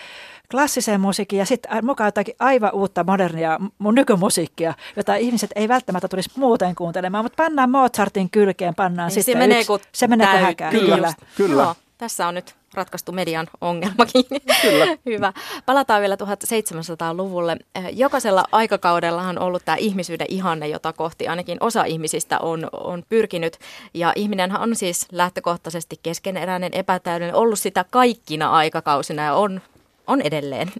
[0.52, 6.08] klassiseen musiikkiin ja sitten mukaan jotakin aivan uutta modernia mu- nykymusiikkia, jota ihmiset ei välttämättä
[6.08, 10.06] tulisi muuten kuuntelemaan, mutta pannaan Mozartin kylkeen, pannaan Niin sitten se menee yksi, kuin se
[10.06, 10.70] menee kuin täy- häkään.
[10.72, 10.94] Kyllä.
[10.96, 11.12] Kyllä.
[11.36, 11.62] Kyllä.
[11.62, 14.24] Joo, tässä on nyt ratkaistu median ongelmakin.
[14.62, 14.86] Kyllä.
[15.06, 15.32] Hyvä.
[15.66, 17.56] Palataan vielä 1700-luvulle.
[17.74, 23.02] Eh, Jokaisella aikakaudellahan on ollut tämä ihmisyyden ihanne, jota kohti ainakin osa ihmisistä on, on
[23.08, 23.58] pyrkinyt.
[23.94, 29.60] Ja ihminenhän on siis lähtökohtaisesti keskeneräinen, epätäydellinen, ollut sitä kaikkina aikakausina ja on
[30.06, 30.68] on edelleen.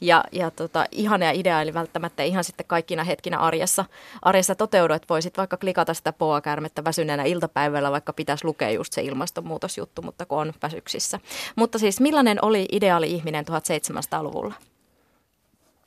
[0.00, 3.84] Ja, ja tota, ihana ja ideaali välttämättä ihan sitten kaikkina hetkinä arjessa,
[4.22, 9.02] arjessa toteudu, että voisit vaikka klikata sitä poakärmettä väsyneenä iltapäivällä, vaikka pitäisi lukea just se
[9.02, 11.18] ilmastonmuutosjuttu, mutta kun on väsyksissä.
[11.56, 14.54] Mutta siis millainen oli ideaali ihminen 1700-luvulla?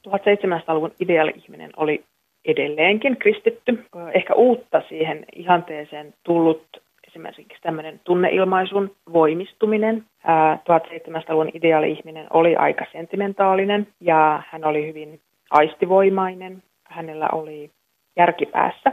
[0.07, 2.03] 1700-luvun ideaali-ihminen oli
[2.45, 3.85] edelleenkin kristitty.
[4.13, 6.63] Ehkä uutta siihen ihanteeseen tullut
[7.11, 10.05] esimerkiksi tämmöinen tunneilmaisun voimistuminen.
[10.23, 16.63] Ää, 1700-luvun ideaali-ihminen oli aika sentimentaalinen ja hän oli hyvin aistivoimainen.
[16.83, 17.71] Hänellä oli
[18.15, 18.91] järki päässä,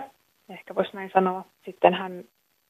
[0.50, 1.44] ehkä voisi näin sanoa.
[1.64, 2.24] Sitten hän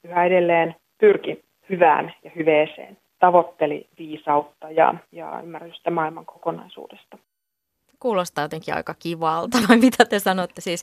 [0.05, 7.19] yhä edelleen pyrki hyvään ja hyveeseen, tavoitteli viisautta ja, ja ymmärrystä maailman kokonaisuudesta.
[8.01, 10.61] Kuulostaa jotenkin aika kivalta, vai mitä te sanotte?
[10.61, 10.83] Siis,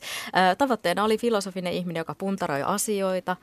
[0.58, 3.36] tavoitteena oli filosofinen ihminen, joka puntaroi asioita,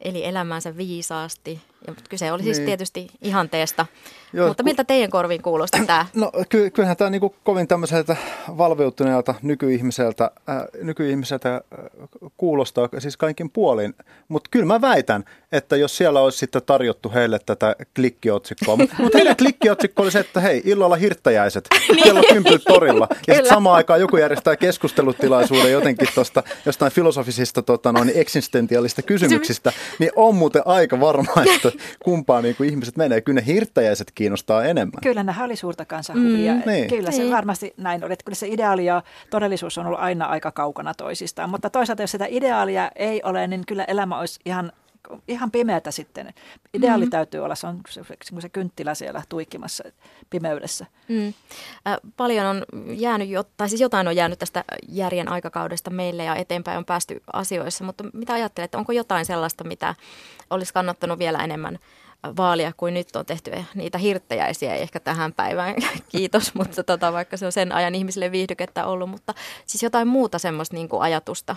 [0.00, 1.60] eli elämänsä viisaasti.
[1.86, 2.66] Ja, kyse oli siis Niin.
[2.66, 3.86] tietysti ihanteesta.
[4.32, 6.06] Joo, mutta miltä teidän korviin kuulosti tämä?
[6.14, 8.16] No ky- kyllähän tämä niinku kovin tämmöiseltä
[8.58, 11.60] valveutuneelta nykyihmiseltä, äh, nykyihmiseltä äh,
[12.36, 13.94] kuulostaa siis kaikin puolin.
[14.28, 19.36] Mutta kyllä mä väitän, että jos siellä olisi sitten tarjottu heille tätä klikkiotsikkoa, mutta heidän
[19.42, 21.68] klikkiotsikko oli se, että hei, illalla hirttäjäiset
[22.04, 23.08] kello kympyt torilla.
[23.26, 29.72] Ja sitten samaan aikaan joku järjestää keskustelutilaisuuden jotenkin tuosta jostain filosofisista tota, noin, eksistentiaalista kysymyksistä,
[29.98, 31.72] niin on muuten aika varma, että
[32.04, 33.20] kumpaa niin kuin ihmiset menee.
[33.20, 35.00] Kyllä ne hirttäjäiset kiinnostaa enemmän.
[35.02, 36.54] Kyllä nämä oli suurta kansanhuvia.
[36.54, 36.88] Mm, niin.
[36.88, 37.32] Kyllä se Niin.
[37.32, 38.12] varmasti näin oli.
[38.12, 41.50] Että kyllä se ideaali ja todellisuus on ollut aina aika kaukana toisistaan.
[41.50, 44.72] Mutta toisaalta jos sitä ideaalia ei ole, niin kyllä elämä olisi ihan,
[45.28, 46.34] ihan pimeätä sitten.
[46.74, 47.10] Ideaali mm-hmm.
[47.10, 49.84] täytyy olla, se on se, se, se kynttilä siellä tuikkimassa
[50.30, 50.86] pimeydessä.
[51.08, 51.26] Mm.
[51.86, 52.64] Äh, paljon on
[53.00, 57.22] jäänyt, jo- tai siis jotain on jäänyt tästä järjen aikakaudesta meille ja eteenpäin on päästy
[57.32, 59.94] asioissa, mutta mitä ajattelet, onko jotain sellaista, mitä
[60.50, 61.78] olisi kannattanut vielä enemmän
[62.36, 65.74] vaalia kuin nyt on tehty niitä hirttäjäisiä, ei ehkä tähän päivään,
[66.08, 69.34] kiitos, mutta tota, vaikka se on sen ajan ihmisille viihdykettä ollut, mutta
[69.66, 71.56] siis jotain muuta semmoista niin kuin ajatusta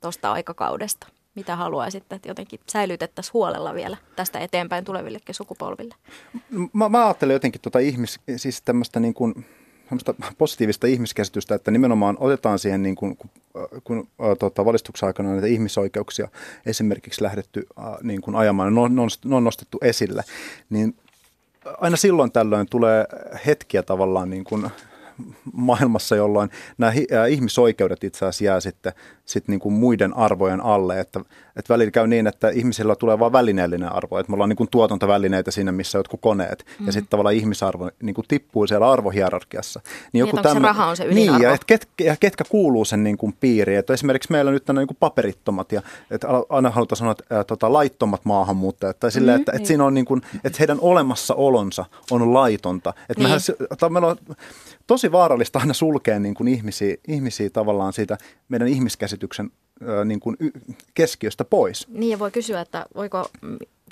[0.00, 5.94] tuosta aikakaudesta, mitä haluaisitte, että jotenkin säilytettäisiin huolella vielä tästä eteenpäin tulevillekin sukupolville.
[6.72, 9.46] Mä, mä ajattelen jotenkin tuota ihmis, siis tämmöistä niin kuin,
[10.38, 13.30] positiivista ihmiskäsitystä, että nimenomaan otetaan siihen, niin kuin, kun,
[13.84, 16.28] kun ä, tota, valistuksen aikana näitä ihmisoikeuksia
[16.66, 20.22] esimerkiksi lähdetty ä, niin kuin ajamaan, ne on- ne on nostettu esille,
[20.70, 20.96] niin
[21.64, 23.06] aina silloin tällöin tulee
[23.46, 24.70] hetkiä tavallaan niin kuin
[25.52, 26.92] maailmassa, jolloin nämä
[27.28, 28.92] ihmisoikeudet itse asiassa jää sitten
[29.24, 31.20] sit niin kuin muiden arvojen alle, että,
[31.56, 34.68] että välillä käy niin, että ihmisillä tulee vain välineellinen arvo, että me ollaan niin kuin
[34.70, 36.86] tuotantovälineitä siinä, missä jotkut koneet, mm.
[36.86, 39.80] ja sitten tavallaan ihmisarvo niin kuin tippuu siellä arvohierarkiassa.
[40.12, 41.44] Niin, onko se tämmö- raha on se Niin, ydinarvo?
[41.44, 44.76] ja, et ket, ja ketkä kuuluu sen niin kuin piiriin, että esimerkiksi meillä nyt on
[44.76, 49.40] niin kuin paperittomat, ja että aina halutaan sanoa, että ää, tota, laittomat maahanmuuttajat, tai silleen,
[49.40, 52.90] että, että siinä on niin kuin, että heidän olemassaolonsa on laitonta.
[52.90, 53.22] Että Niin.
[53.22, 54.16] mehän, meillä on
[55.02, 59.50] tosi vaarallista aina sulkea niin kuin ihmisiä, ihmisiä tavallaan siitä meidän ihmiskäsityksen
[60.04, 60.36] niin kuin
[60.94, 61.88] keskiöstä pois.
[61.88, 63.26] Niin ja voi kysyä, että voiko,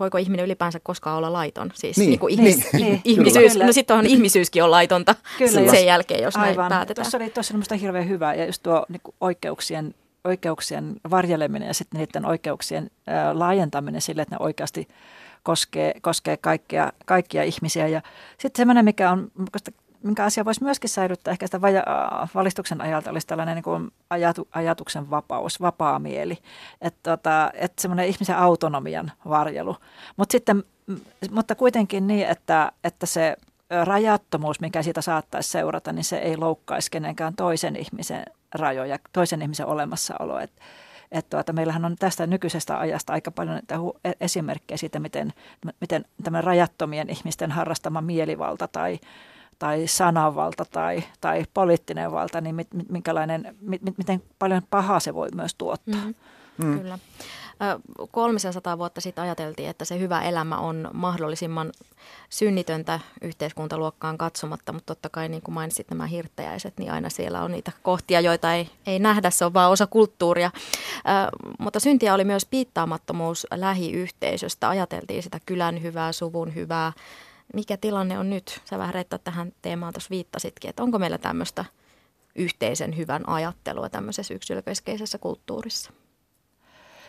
[0.00, 1.70] voiko ihminen ylipäänsä koskaan olla laiton?
[1.74, 3.66] Siis Niin, niin, kuin ihmis, niin, ihmisyys, kyllä.
[3.66, 6.68] no sittenhän ihmisyyskin on laitonta Kyllä, sen jälkeen, jos näin Aivan.
[6.68, 7.04] päätetään.
[7.04, 9.94] Tuossa oli tuossa minusta hirveän hyvä ja just tuo niin kuin oikeuksien,
[10.24, 14.88] oikeuksien varjeleminen ja sitten niiden oikeuksien ää, laajentaminen sille, että ne oikeasti
[15.42, 17.88] koskee, koskee kaikkia, kaikkia ihmisiä.
[17.88, 18.02] Ja
[18.38, 19.30] sitten semmoinen, mikä on,
[20.02, 21.82] minkä asia voisi myöskin säilyttää ehkä sitä vaja,
[22.22, 26.38] äh, valistuksen ajalta, olisi tällainen niin kuin ajatu, ajatuksen vapaus, vapaa mieli.
[26.80, 29.76] Että tota, et semmoinen ihmisen autonomian varjelu.
[30.16, 30.64] Mut sitten,
[31.30, 33.36] mutta kuitenkin niin, että, että se
[33.84, 38.24] rajattomuus, mikä siitä saattaisi seurata, niin se ei loukkaisi kenenkään toisen ihmisen
[38.54, 40.42] rajoja, toisen ihmisen olemassaoloa.
[40.42, 40.52] Et,
[41.12, 43.60] et tuota, meillähän on tästä nykyisestä ajasta aika paljon
[44.04, 45.32] e- esimerkkejä siitä, miten,
[45.80, 49.00] miten tämmöinen rajattomien ihmisten harrastama mielivalta tai,
[49.60, 55.00] tai sananvalta tai, tai poliittinen valta, niin mit, mit, minkälainen, mit, mit, miten paljon pahaa
[55.00, 56.04] se voi myös tuottaa.
[56.04, 56.14] Mm.
[56.58, 56.78] Mm.
[56.78, 56.98] Kyllä.
[58.10, 61.72] 300 vuotta sitten ajateltiin, että se hyvä elämä on mahdollisimman
[62.30, 67.52] synnitöntä yhteiskuntaluokkaan katsomatta, mutta totta kai niin kuin mainitsit nämä hirttäjäiset, niin aina siellä on
[67.52, 70.50] niitä kohtia, joita ei, ei nähdä, se on vaan osa kulttuuria.
[71.58, 76.92] Mutta syntiä oli myös piittaamattomuus lähiyhteisöstä, ajateltiin sitä kylän hyvää, suvun hyvää.
[77.54, 78.60] Mikä tilanne on nyt?
[78.64, 81.64] Sä vähän Reetta tähän teemaan tuossa viittasitkin, että onko meillä tämmöistä
[82.34, 85.90] yhteisen hyvän ajattelua tämmöisessä yksilökeskeisessä kulttuurissa?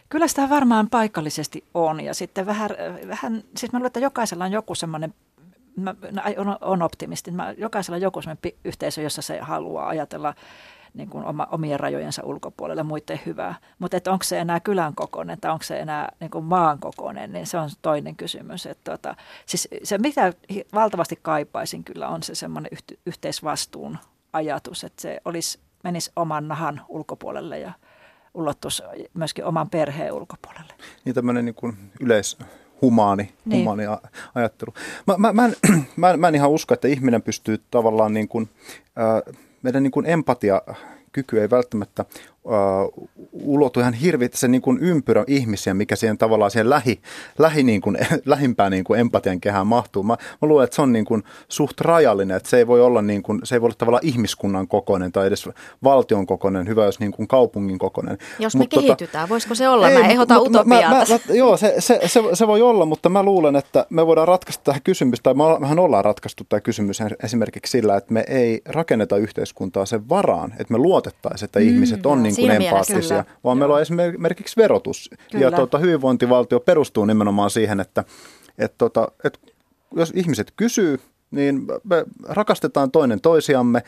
[0.10, 2.70] Kyllä sitä varmaan paikallisesti on ja sitten vähän,
[3.08, 5.14] vähän siis mä luulen, että jokaisella on joku semmoinen,
[5.76, 5.96] mä,
[6.38, 10.34] on, on optimisti, mä, jokaisella on joku semmoinen yhteisö, jossa se haluaa ajatella
[10.94, 13.56] niin kuin oma, omien rajojensa ulkopuolelle muiden hyvää.
[13.80, 17.48] Mutta onko se enää kylän kokoinen tai onko se enää niin kuin maan kokoinen, niin
[17.48, 18.66] se on toinen kysymys.
[18.66, 19.16] Et tota,
[19.46, 20.34] siis se, mitä
[20.74, 22.72] valtavasti kaipaisin kyllä, on se semmoinen
[23.06, 23.98] yhteisvastuun
[24.34, 27.72] ajatus, että se olisi, menisi oman nahan ulkopuolelle ja
[28.34, 28.84] ulottuisi
[29.14, 30.74] myöskin oman perheen ulkopuolelle.
[31.06, 32.38] Niin tämmöinen niin kuin yleis
[32.82, 33.60] humaani, niin.
[33.60, 33.84] humaani
[34.36, 34.74] ajattelu.
[35.08, 35.56] Mä, mä, mä, en,
[35.96, 38.50] mä, mä en ihan usko, että ihminen pystyy tavallaan niin kuin,
[39.00, 40.62] äh, meidän niin kuin empatia
[41.12, 42.06] kyky ei välttämättä
[42.44, 47.02] uh, ulotu ihan hirveästi se niin kuin ympyrä ihmisiä, mikä siihen tavallaan siihen lähi,
[47.40, 50.04] lähi niin kuin, lähimpään niin kuin empatian kehään mahtuu.
[50.04, 53.02] Mä, mä luulen, että se on niin kuin suht rajallinen, että se ei voi olla,
[53.02, 55.50] niin kuin, se ei voi olla tavallaan ihmiskunnan kokoinen tai edes
[55.84, 58.18] valtion kokoinen, hyvä jos niin kuin kaupungin kokoinen.
[58.40, 59.90] Jos me tota, kehitytään, voisiko se olla?
[59.90, 63.10] Ei, mä ehdotan utopiaa mä, mä, mä, Joo, se, se, se, se voi olla, mutta
[63.10, 67.72] mä luulen, että me voidaan ratkaista tähän kysymys, tai mehän ollaan ratkaistu tämä kysymys esimerkiksi
[67.72, 72.24] sillä, että me ei rakenneta yhteiskuntaa sen varaan, että me luotettaisiin, että mm, ihmiset on
[72.24, 73.56] niin kuin empaattisia, vaan Joo.
[73.56, 75.10] meillä on esimerkiksi verotus.
[75.32, 75.46] Kyllä.
[75.46, 78.04] Ja tuota, hyvinvointivaltio perustuu nimenomaan siihen, että,
[78.58, 79.40] että, tuota, että
[79.96, 81.00] jos ihmiset kysyy,
[81.32, 83.84] niin me rakastetaan toinen toisiamme,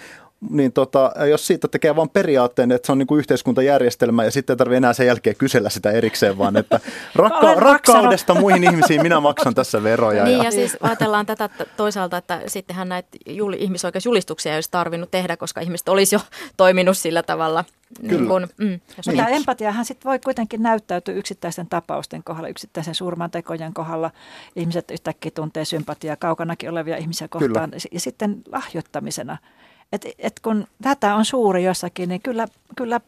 [0.49, 4.53] niin tota, jos siitä tekee vain periaatteen, että se on niin kuin yhteiskuntajärjestelmä ja sitten
[4.53, 6.79] ei tarvitse enää sen jälkeen kysellä sitä erikseen, vaan että
[7.15, 10.23] rakka- rakkaudesta muihin ihmisiin minä maksan tässä veroja.
[10.23, 15.37] Niin ja, ja siis ajatellaan tätä toisaalta, että sittenhän näitä juli, ihmisoikeusjulistuksia olisi tarvinnut tehdä,
[15.37, 16.19] koska ihmiset olisi jo
[16.57, 17.65] toiminut sillä tavalla.
[18.01, 18.21] Niin Kyllä.
[18.21, 23.73] Niin kun, mm, jos ja empatiahan sitten voi kuitenkin näyttäytyä yksittäisten tapausten kohdalla, yksittäisen surmantekojen
[23.73, 24.11] kohdalla.
[24.55, 27.69] Ihmiset yhtäkkiä tuntee sympatiaa kaukanakin olevia ihmisiä kohtaan.
[27.69, 27.83] Kyllä.
[27.91, 29.37] Ja sitten lahjoittamisena–
[29.93, 33.01] et, et kun tätä on suuri jossakin, niin kyllä, kyllä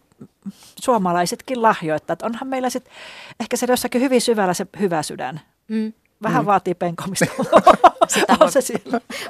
[0.82, 2.22] suomalaisetkin lahjoittavat.
[2.22, 2.94] Onhan meillä sitten
[3.40, 5.42] ehkä se jossakin hyvin syvällä se hyvä sydän.
[5.68, 5.94] Mm.
[6.24, 6.46] Vähän mm.
[6.46, 7.26] vaatii penkomista.
[8.08, 8.82] sitä voi, se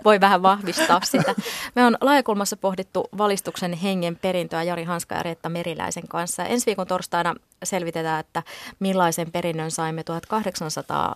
[0.05, 1.35] voi vähän vahvistaa sitä.
[1.75, 6.43] Me on laajakulmassa pohdittu valistuksen hengen perintöä Jari Hanska ja Reetta Meriläisen kanssa.
[6.43, 8.43] Ensi viikon torstaina selvitetään, että
[8.79, 11.15] millaisen perinnön saimme 1800,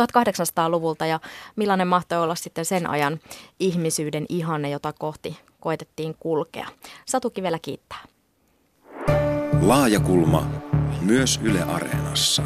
[0.00, 1.20] 1800-luvulta ja
[1.56, 3.20] millainen mahtoi olla sitten sen ajan
[3.60, 6.68] ihmisyyden ihanne, jota kohti koetettiin kulkea.
[7.06, 7.98] Satu Kivelä kiittää.
[9.62, 10.46] Laajakulma
[11.00, 12.42] myös Yle Areenassa.